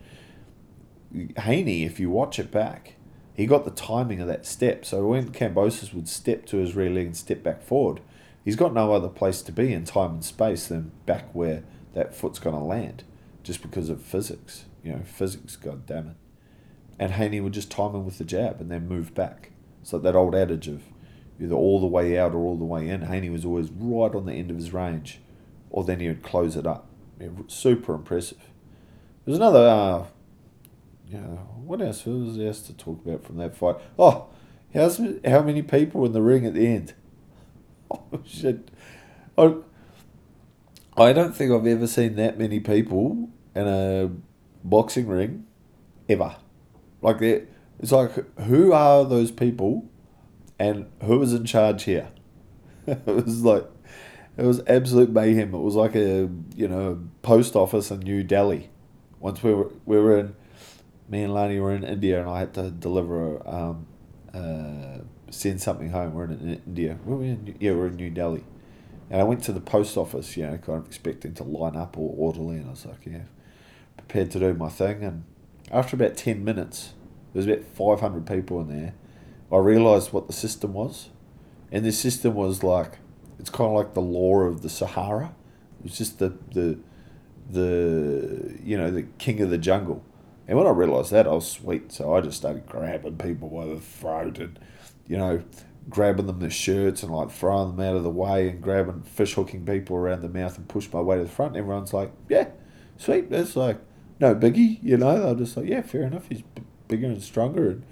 Haney, 1.39 1.84
if 1.84 2.00
you 2.00 2.10
watch 2.10 2.39
it 2.39 2.50
back, 2.50 2.93
he 3.34 3.46
got 3.46 3.65
the 3.65 3.72
timing 3.72 4.22
of 4.22 4.28
that 4.30 4.46
step. 4.46 4.86
So 4.86 5.06
when 5.06 5.34
Kambosos 5.34 5.93
would 5.93 6.08
step 6.08 6.46
to 6.46 6.60
his 6.60 6.78
rear 6.78 6.91
leg 6.91 7.08
and 7.08 7.17
step 7.17 7.43
back 7.43 7.62
forward, 7.62 8.00
he's 8.48 8.56
got 8.56 8.74
no 8.74 8.94
other 8.94 9.10
place 9.10 9.42
to 9.42 9.52
be 9.52 9.74
in 9.74 9.84
time 9.84 10.12
and 10.12 10.24
space 10.24 10.68
than 10.68 10.90
back 11.06 11.36
where 11.36 11.66
that 11.94 12.16
foot's 12.16 12.40
going 12.40 12.56
to 12.56 12.64
land, 12.64 13.04
just 13.44 13.62
because 13.62 13.90
of 13.90 14.02
physics. 14.02 14.64
You 14.86 14.94
know, 14.94 15.02
physics. 15.04 15.58
God 15.58 15.86
damn 15.86 16.08
it. 16.08 16.16
And 16.98 17.12
Haney 17.12 17.42
would 17.42 17.52
just 17.52 17.70
time 17.70 17.94
him 17.94 18.06
with 18.06 18.20
the 18.20 18.24
jab 18.24 18.62
and 18.62 18.72
then 18.72 18.88
move 18.88 19.14
back. 19.14 19.52
So 19.84 20.00
that 20.00 20.16
old 20.16 20.34
adage 20.34 20.70
of 20.70 20.82
either 21.42 21.56
all 21.56 21.82
the 21.82 21.88
way 21.88 22.18
out 22.18 22.34
or 22.34 22.38
all 22.38 22.56
the 22.56 22.64
way 22.64 22.88
in. 22.88 23.02
Haney 23.02 23.30
was 23.30 23.44
always 23.44 23.70
right 23.70 24.16
on 24.16 24.26
the 24.26 24.32
end 24.32 24.50
of 24.50 24.56
his 24.56 24.72
range, 24.72 25.20
or 25.70 25.84
then 25.84 26.00
he 26.00 26.08
would 26.08 26.24
close 26.24 26.56
it 26.56 26.66
up. 26.66 26.88
Yeah, 27.20 27.28
super 27.48 27.96
impressive. 27.96 28.50
There's 29.26 29.40
another, 29.40 29.68
uh, 29.68 30.06
you 31.10 31.18
know, 31.18 31.50
what 31.66 31.82
else 31.82 32.06
was 32.06 32.38
there 32.38 32.54
to 32.54 32.74
talk 32.78 33.06
about 33.06 33.26
from 33.26 33.36
that 33.40 33.58
fight? 33.58 33.76
Oh, 34.00 34.28
how's, 34.74 35.02
how 35.26 35.42
many 35.42 35.64
people 35.64 36.06
in 36.06 36.14
the 36.14 36.22
ring 36.22 36.46
at 36.46 36.54
the 36.54 36.66
end? 36.66 36.94
Oh, 37.89 38.04
shit. 38.26 38.69
I, 39.38 39.56
I 40.95 41.13
don't 41.13 41.36
think 41.36 41.52
I've 41.52 41.67
ever 41.67 41.88
seen 41.88 42.15
that 42.15 42.38
many 42.38 42.60
people 42.60 43.30
in 43.56 43.67
a 43.67 44.10
boxing 44.63 45.08
ring 45.08 45.45
ever. 46.10 46.36
Like, 47.02 47.21
it's 47.21 47.91
like, 47.91 48.39
who 48.41 48.73
are 48.73 49.06
those 49.06 49.32
people 49.32 49.89
and 50.58 50.88
who 51.04 51.21
is 51.21 51.34
in 51.34 51.45
charge 51.45 51.84
here? 51.84 52.10
it 52.88 53.06
was 53.06 53.43
like, 53.43 53.65
it 54.38 54.43
was 54.43 54.62
absolute 54.67 55.12
mayhem. 55.12 55.54
It 55.54 55.60
was 55.60 55.76
like 55.76 55.95
a, 55.95 56.30
you 56.56 56.67
know, 56.67 57.00
post 57.21 57.56
office 57.56 57.91
in 57.91 58.00
New 58.00 58.23
Delhi. 58.23 58.69
Once 59.19 59.43
we 59.43 59.54
were, 59.54 59.71
we 59.86 59.97
were 59.97 60.19
in, 60.19 60.36
me 61.10 61.23
and 61.23 61.34
Lani 61.34 61.60
were 61.60 61.73
in 61.73 61.84
India 61.84 62.19
and 62.19 62.30
I 62.30 62.39
had 62.39 62.54
to 62.56 62.71
deliver, 62.71 63.47
um, 63.47 63.88
uh, 64.34 65.04
send 65.30 65.62
something 65.62 65.90
home. 65.90 66.13
We're 66.13 66.26
in 66.26 66.62
India. 66.66 66.98
Were 67.06 67.18
we 67.18 67.28
in, 67.28 67.56
yeah, 67.60 67.72
we're 67.72 67.88
in 67.88 67.96
New 67.96 68.10
Delhi. 68.10 68.44
And 69.10 69.22
I 69.22 69.24
went 69.24 69.44
to 69.44 69.54
the 69.54 69.62
post 69.62 69.98
office, 69.98 70.36
you 70.36 70.46
know, 70.46 70.58
kind 70.58 70.80
of 70.80 70.88
expecting 70.88 71.34
to 71.36 71.44
line 71.44 71.76
up 71.76 71.98
all 71.98 72.13
orderly. 72.18 72.58
And 72.58 72.68
I 72.68 72.72
was 72.72 72.86
like, 72.86 73.06
yeah, 73.06 73.24
prepared 73.96 74.32
to 74.32 74.40
do 74.40 74.54
my 74.54 74.70
thing. 74.70 75.04
And 75.04 75.24
after 75.72 75.96
about 75.96 76.18
10 76.18 76.44
minutes, 76.44 76.94
there 77.34 77.40
was 77.40 77.48
about 77.48 77.63
500 77.63 78.26
people 78.26 78.60
in 78.62 78.68
there. 78.68 78.94
I 79.52 79.58
realised 79.58 80.12
what 80.12 80.28
the 80.28 80.34
system 80.34 80.74
was. 80.74 81.10
And 81.72 81.86
the 81.86 81.92
system 81.92 82.34
was 82.34 82.63
like, 82.63 83.00
it's 83.40 83.50
kind 83.50 83.70
of 83.70 83.76
like 83.76 83.94
the 83.94 84.02
law 84.02 84.42
of 84.42 84.62
the 84.62 84.70
Sahara. 84.70 85.34
It 85.80 85.84
was 85.84 85.98
just 85.98 86.20
the, 86.20 86.38
the, 86.54 86.78
the, 87.50 88.58
you 88.63 88.78
know, 88.78 88.92
the 88.92 89.04
king 89.04 89.42
of 89.42 89.50
the 89.50 89.58
jungle. 89.58 90.04
And 90.48 90.58
when 90.58 90.68
I 90.68 90.72
realised 90.72 91.12
that, 91.12 91.28
I 91.28 91.32
was 91.32 91.50
sweet. 91.50 91.92
So 91.92 92.13
I 92.13 92.22
just 92.22 92.38
started 92.38 92.66
grabbing 92.66 93.18
people 93.18 93.50
by 93.50 93.66
the 93.66 93.80
throat 93.80 94.40
and, 94.40 94.60
you 95.08 95.17
know, 95.17 95.43
grabbing 95.89 96.28
them 96.28 96.39
the 96.39 96.50
shirts 96.50 97.04
and 97.04 97.12
like 97.12 97.32
throwing 97.32 97.76
them 97.76 97.86
out 97.86 97.96
of 97.96 98.04
the 98.04 98.10
way 98.10 98.50
and 98.50 98.62
grabbing 98.62 99.02
fish 99.04 99.34
hooking 99.36 99.65
people 99.65 99.96
around 99.96 100.22
the 100.22 100.30
mouth 100.30 100.58
and 100.58 100.67
push 100.67 100.91
my 100.91 101.00
way 101.00 101.17
to 101.17 101.24
the 101.24 101.30
front. 101.30 101.52
And 101.52 101.60
everyone's 101.60 101.93
like, 101.93 102.12
yeah, 102.30 102.50
sweet. 102.98 103.30
That's 103.30 103.56
like 103.56 103.80
no 104.20 104.36
biggie, 104.36 104.80
you 104.82 104.98
know. 104.98 105.22
They're 105.22 105.36
just 105.36 105.58
like, 105.58 105.67
yeah, 105.67 105.82
fair 105.82 106.04
enough. 106.04 106.28
He's 106.28 106.41
b- 106.41 106.63
bigger 106.88 107.08
and 107.08 107.22
stronger, 107.22 107.70
and 107.70 107.86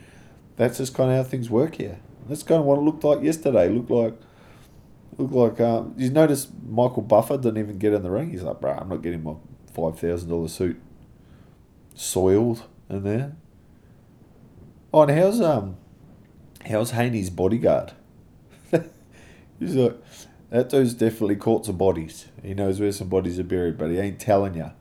that's 0.55 0.77
just 0.77 0.93
kind 0.93 1.11
of 1.11 1.17
how 1.17 1.23
things 1.23 1.49
work 1.49 1.75
here. 1.75 1.99
That's 2.27 2.43
kind 2.43 2.59
of 2.59 2.65
what 2.65 2.79
it 2.79 2.81
looked 2.81 3.03
like 3.03 3.21
yesterday. 3.21 3.69
Looked 3.69 3.91
like, 3.91 4.19
looked 5.17 5.33
like. 5.33 5.61
Um, 5.61 5.93
you 5.97 6.09
notice 6.09 6.47
Michael 6.67 7.03
Buffer 7.03 7.37
didn't 7.37 7.59
even 7.59 7.77
get 7.77 7.93
in 7.93 8.03
the 8.03 8.11
ring. 8.11 8.31
He's 8.31 8.43
like, 8.43 8.59
bro, 8.59 8.71
I'm 8.71 8.89
not 8.89 9.01
getting 9.01 9.23
my 9.23 9.35
five 9.73 9.99
thousand 9.99 10.29
dollar 10.29 10.47
suit 10.47 10.81
soiled 11.93 12.63
in 12.89 13.03
there. 13.03 13.35
Oh, 14.93 15.03
and 15.03 15.11
how's 15.11 15.41
um, 15.41 15.77
how's 16.67 16.91
Haney's 16.91 17.29
bodyguard? 17.29 17.93
He's 19.59 19.75
like, 19.75 19.97
that 20.49 20.69
dude's 20.69 20.93
definitely 20.93 21.35
caught 21.35 21.65
some 21.65 21.77
bodies. 21.77 22.27
He 22.43 22.53
knows 22.53 22.79
where 22.79 22.91
some 22.91 23.09
bodies 23.09 23.39
are 23.39 23.43
buried, 23.43 23.77
but 23.77 23.89
he 23.89 23.97
ain't 23.97 24.19
telling 24.19 24.55
you. 24.55 24.71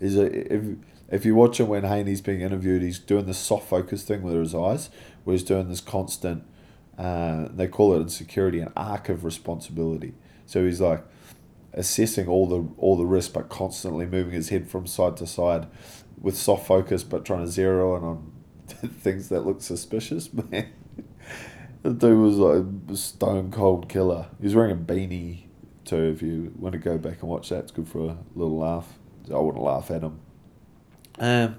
Is 0.00 0.16
if 0.16 0.64
if 1.10 1.26
you 1.26 1.34
watch 1.34 1.60
him 1.60 1.68
when 1.68 1.84
Haney's 1.84 2.20
being 2.20 2.40
interviewed, 2.40 2.82
he's 2.82 2.98
doing 2.98 3.26
this 3.26 3.38
soft 3.38 3.68
focus 3.68 4.02
thing 4.02 4.22
with 4.22 4.34
his 4.34 4.54
eyes, 4.54 4.90
where 5.24 5.34
he's 5.34 5.44
doing 5.44 5.68
this 5.68 5.80
constant. 5.80 6.44
Uh, 6.98 7.48
they 7.52 7.68
call 7.68 7.94
it 7.94 8.00
in 8.00 8.08
security 8.08 8.60
an 8.60 8.72
arc 8.76 9.08
of 9.08 9.24
responsibility. 9.24 10.14
So 10.46 10.64
he's 10.64 10.80
like 10.80 11.04
assessing 11.74 12.28
all 12.28 12.46
the 12.46 12.68
all 12.78 12.96
the 12.96 13.06
risk, 13.06 13.32
but 13.34 13.48
constantly 13.48 14.06
moving 14.06 14.32
his 14.32 14.48
head 14.48 14.68
from 14.68 14.86
side 14.86 15.16
to 15.18 15.26
side 15.26 15.66
with 16.20 16.36
soft 16.36 16.66
focus, 16.66 17.04
but 17.04 17.24
trying 17.24 17.44
to 17.44 17.50
zero 17.50 17.96
in 17.96 18.04
on 18.04 18.32
things 19.00 19.28
that 19.28 19.46
look 19.46 19.60
suspicious. 19.60 20.32
Man, 20.50 20.72
the 21.82 21.90
dude 21.90 22.18
was 22.18 22.36
like 22.36 22.64
a 22.90 22.96
stone 22.96 23.50
cold 23.50 23.88
killer. 23.88 24.26
He 24.38 24.44
was 24.44 24.54
wearing 24.54 24.72
a 24.72 24.76
beanie 24.76 25.44
too. 25.84 26.10
If 26.14 26.22
you 26.22 26.52
want 26.56 26.72
to 26.74 26.78
go 26.78 26.98
back 26.98 27.20
and 27.20 27.30
watch 27.30 27.48
that, 27.48 27.60
it's 27.60 27.72
good 27.72 27.88
for 27.88 28.10
a 28.10 28.18
little 28.34 28.58
laugh. 28.58 28.98
I 29.32 29.38
wouldn't 29.38 29.62
laugh 29.62 29.90
at 29.90 30.02
him. 30.02 30.20
Um, 31.18 31.56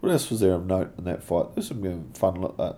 what 0.00 0.12
else 0.12 0.30
was 0.30 0.40
there 0.40 0.54
of 0.54 0.66
note 0.66 0.92
in 0.98 1.04
that 1.04 1.22
fight? 1.22 1.54
There's 1.54 1.68
some 1.68 2.12
fun. 2.14 2.44
Uh, 2.58 2.74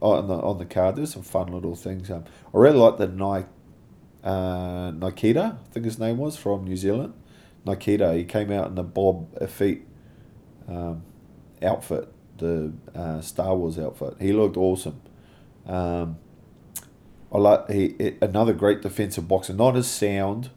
on 0.00 0.28
the 0.28 0.34
on 0.34 0.58
the 0.58 0.64
card, 0.64 0.96
there's 0.96 1.12
some 1.12 1.22
fun 1.22 1.48
little 1.48 1.74
things. 1.74 2.10
Um, 2.10 2.24
I 2.54 2.58
really 2.58 2.78
like 2.78 2.98
the 2.98 3.08
Nike, 3.08 3.48
uh, 4.22 4.92
Nikita, 4.94 5.58
I 5.60 5.72
think 5.72 5.84
his 5.84 5.98
name 5.98 6.18
was 6.18 6.36
from 6.36 6.64
New 6.64 6.76
Zealand. 6.76 7.14
Nikita, 7.64 8.14
he 8.14 8.24
came 8.24 8.52
out 8.52 8.68
in 8.68 8.74
the 8.76 8.84
Boba 8.84 9.48
Fett 9.48 9.78
um, 10.68 11.02
outfit, 11.62 12.12
the 12.38 12.72
uh, 12.94 13.20
Star 13.20 13.56
Wars 13.56 13.78
outfit. 13.78 14.14
He 14.20 14.32
looked 14.32 14.56
awesome. 14.56 15.00
Um, 15.68 16.18
I 17.30 17.38
like 17.38 17.70
he 17.70 18.16
another 18.22 18.54
great 18.54 18.80
defensive 18.80 19.28
boxer, 19.28 19.52
not 19.52 19.76
as 19.76 19.86
sound 19.86 20.50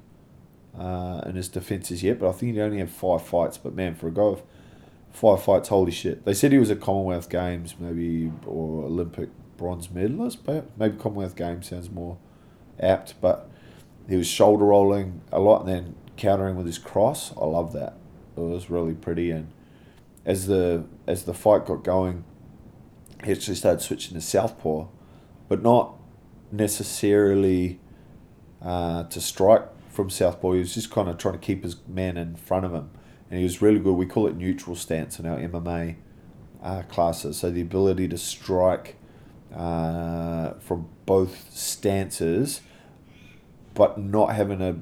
uh, 0.78 1.22
in 1.26 1.36
his 1.36 1.50
defences 1.50 2.02
yet, 2.02 2.20
but 2.20 2.30
I 2.30 2.32
think 2.32 2.54
he 2.54 2.62
only 2.62 2.80
had 2.80 2.90
five 2.90 3.22
fights. 3.22 3.58
But 3.58 3.76
man, 3.76 3.96
for 3.96 4.08
a 4.08 4.12
guy 4.12 4.24
with 4.24 4.42
five 5.12 5.44
fights, 5.44 5.70
holy 5.70 5.92
shit! 5.92 6.24
They 6.24 6.34
said 6.34 6.52
he 6.52 6.58
was 6.58 6.70
a 6.70 6.76
Commonwealth 6.76 7.30
Games, 7.30 7.76
maybe 7.78 8.32
or 8.46 8.86
Olympic 8.86 9.30
bronze 9.58 9.92
medalist. 9.92 10.46
But 10.46 10.78
maybe 10.78 10.98
Commonwealth 10.98 11.36
Games 11.36 11.70
sounds 11.70 11.90
more 11.90 12.18
apt. 12.80 13.16
But 13.20 13.50
he 14.08 14.16
was 14.16 14.28
shoulder 14.28 14.66
rolling 14.66 15.22
a 15.32 15.40
lot 15.40 15.66
and 15.66 15.70
then 15.70 15.96
countering 16.16 16.56
with 16.56 16.66
his 16.66 16.78
cross. 16.78 17.36
I 17.36 17.46
love 17.46 17.74
that. 17.74 17.98
It 18.38 18.40
was 18.40 18.70
really 18.70 18.94
pretty. 18.94 19.30
And 19.32 19.52
as 20.26 20.48
the 20.48 20.86
as 21.06 21.24
the 21.24 21.34
fight 21.34 21.66
got 21.66 21.84
going, 21.84 22.24
he 23.26 23.32
actually 23.34 23.56
started 23.56 23.82
switching 23.82 24.16
to 24.16 24.22
southpaw, 24.22 24.88
but 25.52 25.62
not 25.62 25.98
necessarily 26.50 27.78
uh, 28.62 29.04
to 29.04 29.20
strike 29.20 29.68
from 29.90 30.10
Southpaw. 30.10 30.54
He 30.54 30.60
was 30.60 30.74
just 30.74 30.90
kind 30.90 31.10
of 31.10 31.18
trying 31.18 31.34
to 31.34 31.42
keep 31.42 31.64
his 31.64 31.76
man 31.90 32.16
in 32.16 32.38
front 32.38 32.66
of 32.66 32.74
him, 32.74 32.90
and 33.30 33.38
he 33.38 33.44
was 33.44 33.62
really 33.62 33.80
good. 33.80 33.92
We 33.96 34.06
call 34.06 34.28
it 34.28 34.38
neutral 34.38 34.78
stance 34.78 35.20
in 35.20 35.26
our 35.26 35.38
MMA 35.38 35.98
uh, 36.64 36.84
classes. 36.84 37.40
So 37.40 37.52
the 37.52 37.60
ability 37.60 38.08
to 38.08 38.18
strike 38.18 38.96
uh, 39.54 40.52
from 40.62 40.88
both 41.06 41.52
stances, 41.52 42.62
but 43.74 43.98
not 43.98 44.34
having 44.34 44.60
to 44.60 44.80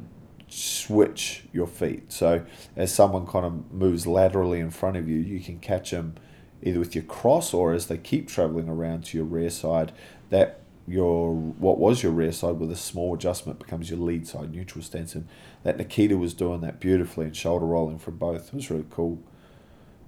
switch 0.49 1.45
your 1.51 1.65
feet. 1.65 2.11
So 2.11 2.45
as 2.75 2.93
someone 2.93 3.25
kind 3.25 3.43
of 3.43 3.71
moves 3.71 4.05
laterally 4.05 4.59
in 4.59 4.69
front 4.69 4.97
of 4.97 5.09
you, 5.09 5.17
you 5.17 5.39
can 5.39 5.57
catch 5.57 5.89
them 5.89 6.13
either 6.61 6.79
with 6.79 6.95
your 6.95 7.05
cross 7.05 7.53
or 7.53 7.73
as 7.73 7.87
they 7.87 7.97
keep 7.97 8.27
traveling 8.27 8.69
around 8.69 9.05
to 9.05 9.17
your 9.17 9.25
rear 9.25 9.49
side. 9.49 9.91
That 10.29 10.61
your 10.87 11.33
what 11.33 11.77
was 11.77 12.01
your 12.01 12.11
rear 12.11 12.31
side 12.31 12.55
with 12.59 12.71
a 12.71 12.75
small 12.75 13.13
adjustment 13.13 13.59
becomes 13.59 13.89
your 13.89 13.99
lead 13.99 14.27
side 14.27 14.51
neutral 14.51 14.83
stance 14.83 15.13
and 15.13 15.27
that 15.63 15.77
Nikita 15.77 16.17
was 16.17 16.33
doing 16.33 16.61
that 16.61 16.79
beautifully 16.79 17.25
and 17.25 17.35
shoulder 17.35 17.65
rolling 17.65 17.99
from 17.99 18.17
both. 18.17 18.47
It 18.47 18.53
was 18.55 18.69
really 18.71 18.85
cool. 18.89 19.19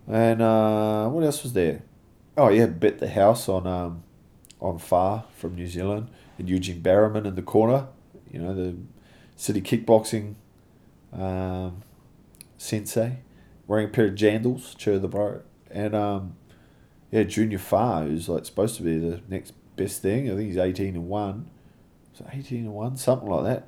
And 0.07 0.41
uh, 0.41 1.07
what 1.09 1.23
else 1.23 1.43
was 1.43 1.53
there? 1.53 1.83
Oh 2.35 2.49
yeah 2.49 2.65
bet 2.65 2.99
the 2.99 3.09
house 3.09 3.47
on 3.47 3.67
um, 3.67 4.03
on 4.59 4.79
Fa 4.79 5.25
from 5.35 5.55
New 5.55 5.67
Zealand 5.67 6.09
and 6.39 6.49
Eugene 6.49 6.81
Bareman 6.81 7.25
in 7.25 7.35
the 7.35 7.41
corner 7.41 7.87
you 8.31 8.39
know 8.39 8.53
the 8.53 8.75
city 9.35 9.61
kickboxing 9.61 10.35
um, 11.13 11.83
sensei 12.57 13.19
wearing 13.67 13.87
a 13.87 13.89
pair 13.89 14.05
of 14.05 14.15
jandals 14.15 14.75
chair 14.77 14.97
the 14.97 15.07
bro 15.07 15.41
and 15.69 15.93
um, 15.93 16.35
yeah 17.11 17.23
Junior 17.23 17.59
Fa 17.59 18.05
who's 18.07 18.29
like 18.29 18.45
supposed 18.45 18.77
to 18.77 18.83
be 18.83 18.97
the 18.97 19.21
next 19.27 19.53
best 19.75 20.01
thing. 20.01 20.29
I 20.29 20.35
think 20.35 20.47
he's 20.47 20.57
18 20.57 20.95
and 20.95 21.07
1. 21.07 21.49
Was 22.11 22.27
18 22.31 22.59
and 22.65 22.73
1? 22.73 22.97
Something 22.97 23.29
like 23.29 23.43
that. 23.45 23.67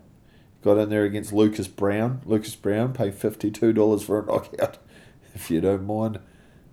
Got 0.64 0.78
in 0.78 0.90
there 0.90 1.04
against 1.04 1.34
Lucas 1.34 1.68
Browne. 1.68 2.22
Lucas 2.26 2.56
Browne 2.56 2.94
paid 2.94 3.14
$52 3.14 4.04
for 4.04 4.20
a 4.20 4.26
knockout, 4.26 4.78
if 5.34 5.52
you 5.52 5.62
don't 5.62 5.86
mind. 5.86 6.20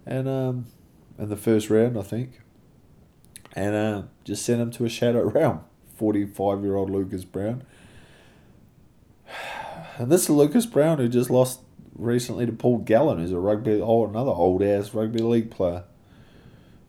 And 0.06 0.28
um, 0.28 0.66
in 1.18 1.28
the 1.28 1.36
first 1.36 1.70
round, 1.70 1.98
I 1.98 2.02
think. 2.02 2.40
And 3.54 3.74
uh, 3.74 4.02
just 4.24 4.44
sent 4.44 4.60
him 4.60 4.70
to 4.72 4.84
a 4.84 4.88
shadow 4.88 5.24
realm. 5.28 5.64
45 5.96 6.62
year 6.62 6.76
old 6.76 6.90
Lucas 6.90 7.24
Browne. 7.24 7.64
And 9.98 10.10
this 10.10 10.22
is 10.22 10.30
Lucas 10.30 10.64
Browne 10.64 10.96
who 10.96 11.08
just 11.10 11.28
lost 11.28 11.60
recently 11.94 12.46
to 12.46 12.52
Paul 12.52 12.78
Gallen, 12.78 13.18
who's 13.18 13.32
a 13.32 13.38
rugby, 13.38 13.82
oh, 13.82 14.06
another 14.06 14.30
old 14.30 14.62
ass 14.62 14.94
rugby 14.94 15.18
league 15.18 15.50
player. 15.50 15.84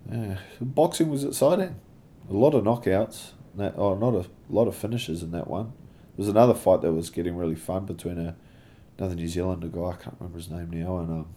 Yeah, 0.09 0.37
boxing 0.61 1.09
was 1.09 1.25
exciting 1.25 1.75
a 2.31 2.37
lot 2.37 2.53
of 2.53 2.63
knockouts. 2.63 3.31
That 3.55 3.73
oh, 3.77 3.95
not 3.95 4.13
a 4.13 4.25
lot 4.49 4.67
of 4.67 4.75
finishes 4.75 5.23
in 5.23 5.31
that 5.31 5.47
one. 5.47 5.73
There 6.15 6.25
was 6.25 6.29
another 6.29 6.53
fight 6.53 6.81
that 6.81 6.93
was 6.93 7.09
getting 7.09 7.35
really 7.35 7.55
fun 7.55 7.85
between 7.85 8.17
a, 8.17 8.35
another 8.97 9.15
New 9.15 9.27
Zealander 9.27 9.67
guy. 9.67 9.81
I 9.81 9.95
can't 9.95 10.15
remember 10.19 10.37
his 10.37 10.49
name 10.49 10.69
now, 10.69 10.97
and 10.99 11.09
um, 11.09 11.27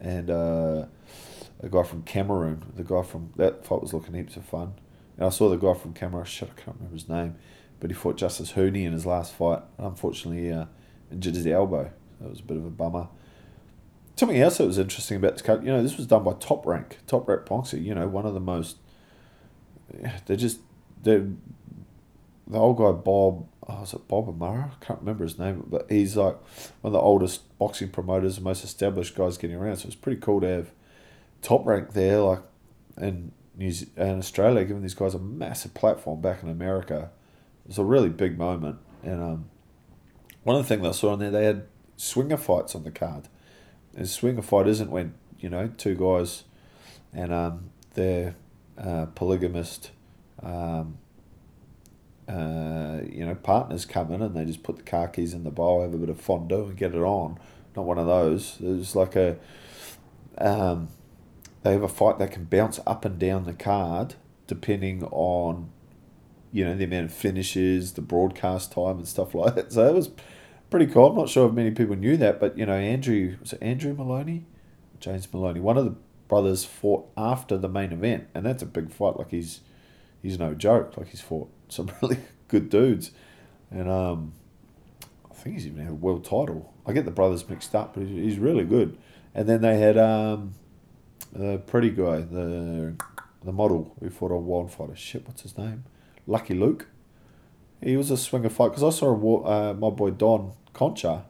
and 0.00 0.30
uh, 0.30 0.86
a 1.62 1.68
guy 1.68 1.82
from 1.84 2.02
Cameroon. 2.02 2.64
The 2.74 2.82
guy 2.82 3.02
from 3.02 3.32
that 3.36 3.64
fight 3.64 3.80
was 3.80 3.94
looking 3.94 4.14
heaps 4.14 4.36
of 4.36 4.44
fun. 4.44 4.74
And 5.16 5.26
I 5.26 5.30
saw 5.30 5.48
the 5.48 5.56
guy 5.56 5.74
from 5.74 5.92
Cameroon. 5.92 6.24
Shit, 6.24 6.50
I 6.50 6.60
can't 6.60 6.76
remember 6.76 6.94
his 6.94 7.08
name, 7.08 7.36
but 7.78 7.90
he 7.90 7.94
fought 7.94 8.16
Justice 8.16 8.52
Huni 8.52 8.84
in 8.84 8.92
his 8.92 9.06
last 9.06 9.32
fight. 9.32 9.62
Unfortunately, 9.78 10.50
uh, 10.52 10.66
injured 11.10 11.36
his 11.36 11.46
elbow. 11.46 11.92
That 12.20 12.30
was 12.30 12.40
a 12.40 12.44
bit 12.44 12.56
of 12.56 12.64
a 12.64 12.70
bummer. 12.70 13.08
Something 14.16 14.40
else 14.40 14.58
that 14.58 14.66
was 14.66 14.78
interesting 14.78 15.16
about 15.16 15.32
this 15.32 15.42
card, 15.42 15.64
you 15.64 15.72
know, 15.72 15.82
this 15.82 15.96
was 15.96 16.06
done 16.06 16.24
by 16.24 16.34
Top 16.34 16.66
Rank, 16.66 16.98
Top 17.06 17.28
Rank 17.28 17.46
Boxing. 17.46 17.84
You 17.84 17.94
know, 17.94 18.08
one 18.08 18.26
of 18.26 18.34
the 18.34 18.40
most. 18.40 18.76
They're 20.26 20.36
just 20.36 20.60
they're 21.02 21.26
the 22.46 22.58
old 22.58 22.78
guy 22.78 22.92
Bob. 22.92 23.46
Oh, 23.68 23.80
was 23.80 23.94
it 23.94 24.08
Bob 24.08 24.28
Amara? 24.28 24.72
I 24.72 24.84
can't 24.84 25.00
remember 25.00 25.24
his 25.24 25.38
name, 25.38 25.64
but 25.68 25.86
he's 25.88 26.16
like 26.16 26.36
one 26.80 26.90
of 26.90 26.92
the 26.92 26.98
oldest 26.98 27.56
boxing 27.58 27.90
promoters, 27.90 28.40
most 28.40 28.64
established 28.64 29.14
guys 29.14 29.38
getting 29.38 29.56
around. 29.56 29.76
So 29.76 29.86
it's 29.86 29.94
pretty 29.94 30.20
cool 30.20 30.40
to 30.40 30.48
have 30.48 30.70
Top 31.42 31.64
Rank 31.64 31.92
there, 31.92 32.18
like 32.18 32.40
in 33.00 33.32
New 33.56 33.72
in 33.96 34.18
Australia, 34.18 34.64
giving 34.64 34.82
these 34.82 34.94
guys 34.94 35.14
a 35.14 35.18
massive 35.18 35.74
platform 35.74 36.20
back 36.20 36.42
in 36.42 36.48
America. 36.48 37.10
It 37.64 37.68
was 37.68 37.78
a 37.78 37.84
really 37.84 38.08
big 38.08 38.36
moment, 38.36 38.78
and 39.04 39.22
um, 39.22 39.44
one 40.42 40.56
of 40.56 40.62
the 40.62 40.68
things 40.68 40.86
I 40.86 40.90
saw 40.90 41.12
on 41.12 41.20
there, 41.20 41.30
they 41.30 41.44
had 41.44 41.66
swinger 41.96 42.36
fights 42.36 42.74
on 42.74 42.82
the 42.82 42.90
card. 42.90 43.28
And 43.94 44.08
swinger 44.08 44.42
fight 44.42 44.66
isn't 44.66 44.90
when 44.90 45.14
you 45.38 45.48
know 45.48 45.68
two 45.76 45.94
guys, 45.94 46.44
and 47.12 47.32
um, 47.32 47.70
they're 47.94 48.34
uh, 48.82 49.06
polygamist. 49.06 49.90
Um, 50.42 50.98
uh, 52.28 53.00
you 53.10 53.26
know, 53.26 53.34
partners 53.34 53.84
come 53.84 54.12
in 54.12 54.22
and 54.22 54.34
they 54.34 54.44
just 54.44 54.62
put 54.62 54.76
the 54.76 54.82
car 54.82 55.08
keys 55.08 55.34
in 55.34 55.44
the 55.44 55.50
bowl, 55.50 55.82
have 55.82 55.94
a 55.94 55.98
bit 55.98 56.08
of 56.08 56.20
fondue, 56.20 56.64
and 56.64 56.76
get 56.76 56.94
it 56.94 57.00
on. 57.00 57.38
Not 57.76 57.84
one 57.84 57.98
of 57.98 58.06
those. 58.06 58.58
There's 58.58 58.94
like 58.94 59.16
a, 59.16 59.38
um, 60.38 60.88
they 61.62 61.72
have 61.72 61.82
a 61.82 61.88
fight 61.88 62.18
that 62.18 62.30
can 62.32 62.44
bounce 62.44 62.80
up 62.86 63.04
and 63.04 63.18
down 63.18 63.44
the 63.44 63.52
card 63.52 64.14
depending 64.46 65.04
on, 65.04 65.70
you 66.52 66.64
know, 66.64 66.76
the 66.76 66.84
amount 66.84 67.06
of 67.06 67.14
finishes, 67.14 67.92
the 67.92 68.02
broadcast 68.02 68.72
time, 68.72 68.98
and 68.98 69.08
stuff 69.08 69.34
like 69.34 69.54
that. 69.54 69.72
So 69.72 69.86
it 69.88 69.94
was 69.94 70.10
pretty 70.70 70.86
cool. 70.86 71.10
I'm 71.10 71.16
not 71.16 71.28
sure 71.28 71.48
if 71.48 71.54
many 71.54 71.70
people 71.70 71.96
knew 71.96 72.16
that, 72.18 72.40
but 72.40 72.56
you 72.58 72.66
know, 72.66 72.74
Andrew 72.74 73.36
was 73.40 73.52
it 73.52 73.62
Andrew 73.62 73.94
Moloney, 73.94 74.44
James 75.00 75.32
Moloney, 75.32 75.60
one 75.60 75.78
of 75.78 75.84
the 75.84 75.94
brothers 76.32 76.64
fought 76.64 77.06
after 77.14 77.58
the 77.58 77.68
main 77.68 77.92
event, 77.92 78.26
and 78.34 78.46
that's 78.46 78.62
a 78.62 78.66
big 78.66 78.90
fight. 78.90 79.18
Like 79.18 79.30
he's 79.30 79.60
he's 80.22 80.38
no 80.38 80.54
joke. 80.54 80.96
Like 80.96 81.08
he's 81.08 81.20
fought 81.20 81.50
some 81.68 81.90
really 82.02 82.20
good 82.48 82.70
dudes, 82.70 83.10
and 83.70 83.86
um, 83.90 84.32
I 85.30 85.34
think 85.34 85.56
he's 85.56 85.66
even 85.66 85.82
had 85.82 85.90
a 85.90 85.94
world 85.94 86.24
title. 86.24 86.72
I 86.86 86.94
get 86.94 87.04
the 87.04 87.10
brothers 87.10 87.46
mixed 87.46 87.74
up, 87.74 87.92
but 87.92 88.04
he's 88.04 88.38
really 88.38 88.64
good. 88.64 88.96
And 89.34 89.46
then 89.46 89.60
they 89.60 89.78
had 89.78 89.98
um, 89.98 90.54
the 91.34 91.58
pretty 91.58 91.90
guy, 91.90 92.20
the 92.22 92.94
the 93.44 93.52
model 93.52 93.94
who 94.00 94.08
fought 94.08 94.32
on 94.32 94.46
Wildfighter. 94.46 94.96
Shit, 94.96 95.26
what's 95.26 95.42
his 95.42 95.58
name? 95.58 95.84
Lucky 96.26 96.54
Luke. 96.54 96.86
He 97.82 97.94
was 97.98 98.10
a 98.10 98.16
swinger 98.16 98.48
fight 98.48 98.68
because 98.68 98.84
I 98.84 98.88
saw 98.88 99.08
a, 99.08 99.42
uh, 99.44 99.74
my 99.74 99.90
boy 99.90 100.12
Don 100.12 100.52
Concha. 100.72 101.26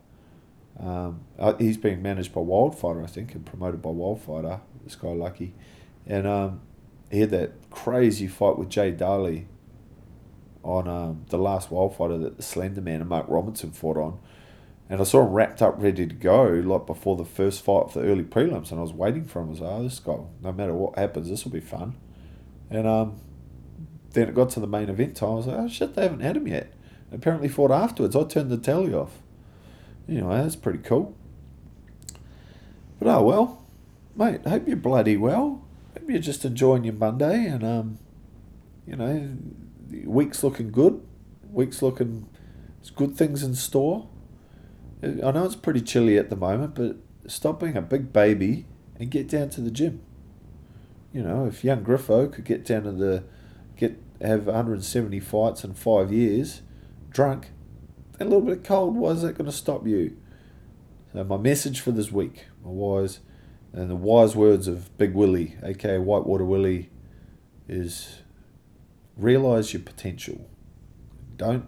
Um, 0.79 1.23
uh, 1.39 1.55
he's 1.55 1.77
being 1.77 2.03
managed 2.03 2.33
by 2.33 2.41
Wildfighter, 2.41 3.03
I 3.03 3.07
think, 3.09 3.35
and 3.35 3.45
promoted 3.45 3.83
by 3.83 3.91
Wildfighter. 3.91 4.61
This 4.85 4.97
guy 4.97 5.09
Lucky, 5.09 5.55
and 6.07 6.27
um, 6.27 6.61
he 7.11 7.21
had 7.21 7.31
that 7.31 7.53
crazy 7.71 8.27
fight 8.27 8.59
with 8.59 8.69
Jay 8.69 8.91
Daly 8.91 9.47
on 10.65 10.89
um, 10.89 11.25
the 11.29 11.39
last 11.39 11.71
Wildfighter 11.71 12.23
that 12.23 12.37
the 12.37 12.43
Slender 12.43 12.81
Man 12.81 13.01
and 13.01 13.09
Mark 13.09 13.27
Robinson 13.29 13.73
fought 13.73 13.97
on. 13.97 14.19
And 14.89 15.01
I 15.01 15.05
saw 15.05 15.27
him 15.27 15.33
wrapped 15.33 15.63
up, 15.63 15.77
ready 15.79 16.07
to 16.07 16.15
go, 16.15 16.45
like 16.45 16.87
before 16.87 17.17
the 17.17 17.25
first 17.25 17.63
fight 17.63 17.85
of 17.85 17.95
the 17.95 18.03
early 18.03 18.25
prelims. 18.25 18.71
And 18.71 18.79
I 18.79 18.83
was 18.83 18.93
waiting 18.93 19.25
for 19.25 19.41
him. 19.41 19.49
I 19.49 19.51
was 19.51 19.61
like, 19.61 19.73
oh, 19.73 19.83
this 19.83 19.99
guy, 19.99 20.19
no 20.43 20.53
matter 20.53 20.75
what 20.75 20.99
happens, 20.99 21.29
this 21.29 21.45
will 21.45 21.53
be 21.53 21.61
fun. 21.61 21.95
And 22.71 22.87
um, 22.87 23.21
then 24.11 24.29
it 24.29 24.35
got 24.35 24.51
to 24.51 24.61
the 24.61 24.67
main 24.67 24.89
event 24.89 25.17
time. 25.17 25.31
I 25.31 25.35
was 25.35 25.47
like, 25.47 25.59
oh, 25.59 25.69
shit, 25.69 25.95
they 25.95 26.03
haven't 26.03 26.21
had 26.21 26.37
him 26.37 26.47
yet. 26.47 26.73
And 27.11 27.21
apparently 27.21 27.49
fought 27.49 27.71
afterwards. 27.71 28.15
I 28.15 28.25
turned 28.25 28.51
the 28.51 28.59
telly 28.59 28.93
off. 28.93 29.19
Anyway, 30.09 30.43
that's 30.43 30.57
pretty 30.57 30.81
cool. 30.81 31.17
But 32.99 33.09
oh, 33.09 33.23
well, 33.23 33.62
mate, 34.17 34.47
hope 34.47 34.67
you're 34.67 34.77
bloody 34.77 35.17
well. 35.17 35.65
Hope 35.95 36.09
you're 36.09 36.19
just 36.21 36.45
enjoying 36.45 36.85
your 36.85 36.95
Monday. 36.95 37.47
And, 37.47 37.65
um, 37.65 37.99
you 38.87 38.97
know, 38.97 39.37
the 39.89 40.07
week's 40.07 40.43
looking 40.43 40.71
good. 40.71 41.03
Week's 41.51 41.83
looking, 41.83 42.29
there's 42.79 42.91
good 42.91 43.17
things 43.17 43.43
in 43.43 43.55
store. 43.55 44.09
I 45.03 45.33
know 45.33 45.45
it's 45.45 45.57
pretty 45.57 45.81
chilly 45.81 46.17
at 46.17 46.31
the 46.31 46.37
moment, 46.37 46.75
but 46.75 46.97
stop 47.27 47.61
being 47.61 47.77
a 47.77 47.83
big 47.83 48.13
baby 48.13 48.67
and 48.99 49.11
get 49.11 49.29
down 49.29 49.51
to 49.51 49.61
the 49.61 49.71
gym. 49.71 50.01
You 51.13 51.23
know, 51.23 51.47
if 51.47 51.65
young 51.65 51.85
Griffo 51.85 52.33
could 52.33 52.45
get 52.45 52.65
down 52.65 52.85
to 52.85 52.93
the 52.93 53.25
get 53.77 54.01
have 54.21 54.47
170 54.47 55.19
fights 55.21 55.65
in 55.65 55.75
five 55.75 56.13
years, 56.13 56.63
drunk, 57.11 57.51
a 58.21 58.25
little 58.25 58.41
bit 58.41 58.65
cold, 58.65 58.97
why 58.97 59.11
is 59.11 59.23
that 59.23 59.37
going 59.37 59.51
to 59.51 59.57
stop 59.57 59.87
you? 59.87 60.17
So 61.13 61.25
my 61.25 61.37
message 61.37 61.81
for 61.81 61.91
this 61.91 62.13
week, 62.13 62.47
my 62.65 62.71
wise, 62.71 63.21
and 63.73 63.91
the 63.91 63.97
wise 63.97 64.37
words 64.37 64.69
of 64.69 64.97
Big 64.99 65.15
Willy, 65.15 65.57
aka 65.63 65.99
Whitewater 65.99 66.45
Willie, 66.45 66.91
is 67.69 68.19
realize 69.17 69.73
your 69.73 69.83
potential. 69.83 70.49
Don't 71.37 71.67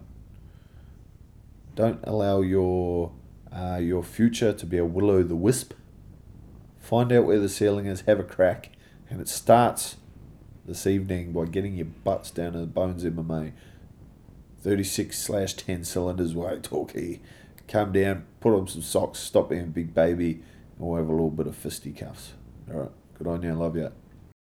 don't 1.75 1.99
allow 2.03 2.41
your 2.41 3.11
uh, 3.51 3.79
your 3.81 4.03
future 4.03 4.53
to 4.53 4.65
be 4.65 4.77
a 4.77 4.85
will 4.85 5.09
o' 5.09 5.23
the 5.23 5.35
wisp. 5.35 5.73
Find 6.79 7.11
out 7.11 7.25
where 7.25 7.39
the 7.39 7.49
ceiling 7.49 7.87
is, 7.87 8.01
have 8.01 8.19
a 8.19 8.23
crack, 8.23 8.69
and 9.09 9.19
it 9.19 9.27
starts 9.27 9.97
this 10.65 10.85
evening 10.85 11.31
by 11.31 11.45
getting 11.45 11.75
your 11.75 11.85
butts 11.85 12.31
down 12.31 12.53
to 12.53 12.59
the 12.59 12.65
Bones 12.65 13.03
MMA. 13.03 13.53
36 14.61 15.17
slash 15.17 15.53
10 15.53 15.83
cylinders 15.83 16.33
weight 16.33 16.63
talk 16.63 16.91
here. 16.91 17.19
Come 17.67 17.91
down, 17.91 18.25
put 18.39 18.53
on 18.53 18.67
some 18.67 18.81
socks, 18.81 19.19
stop 19.19 19.49
being 19.49 19.61
a 19.61 19.67
big 19.67 19.93
baby, 19.93 20.41
we'll 20.77 20.97
have 20.97 21.07
a 21.07 21.11
little 21.11 21.29
bit 21.29 21.47
of 21.47 21.55
fisticuffs. 21.55 22.33
All 22.71 22.79
right, 22.79 22.91
good 23.17 23.27
on 23.27 23.43
you, 23.43 23.53
love 23.53 23.75
you. 23.75 23.91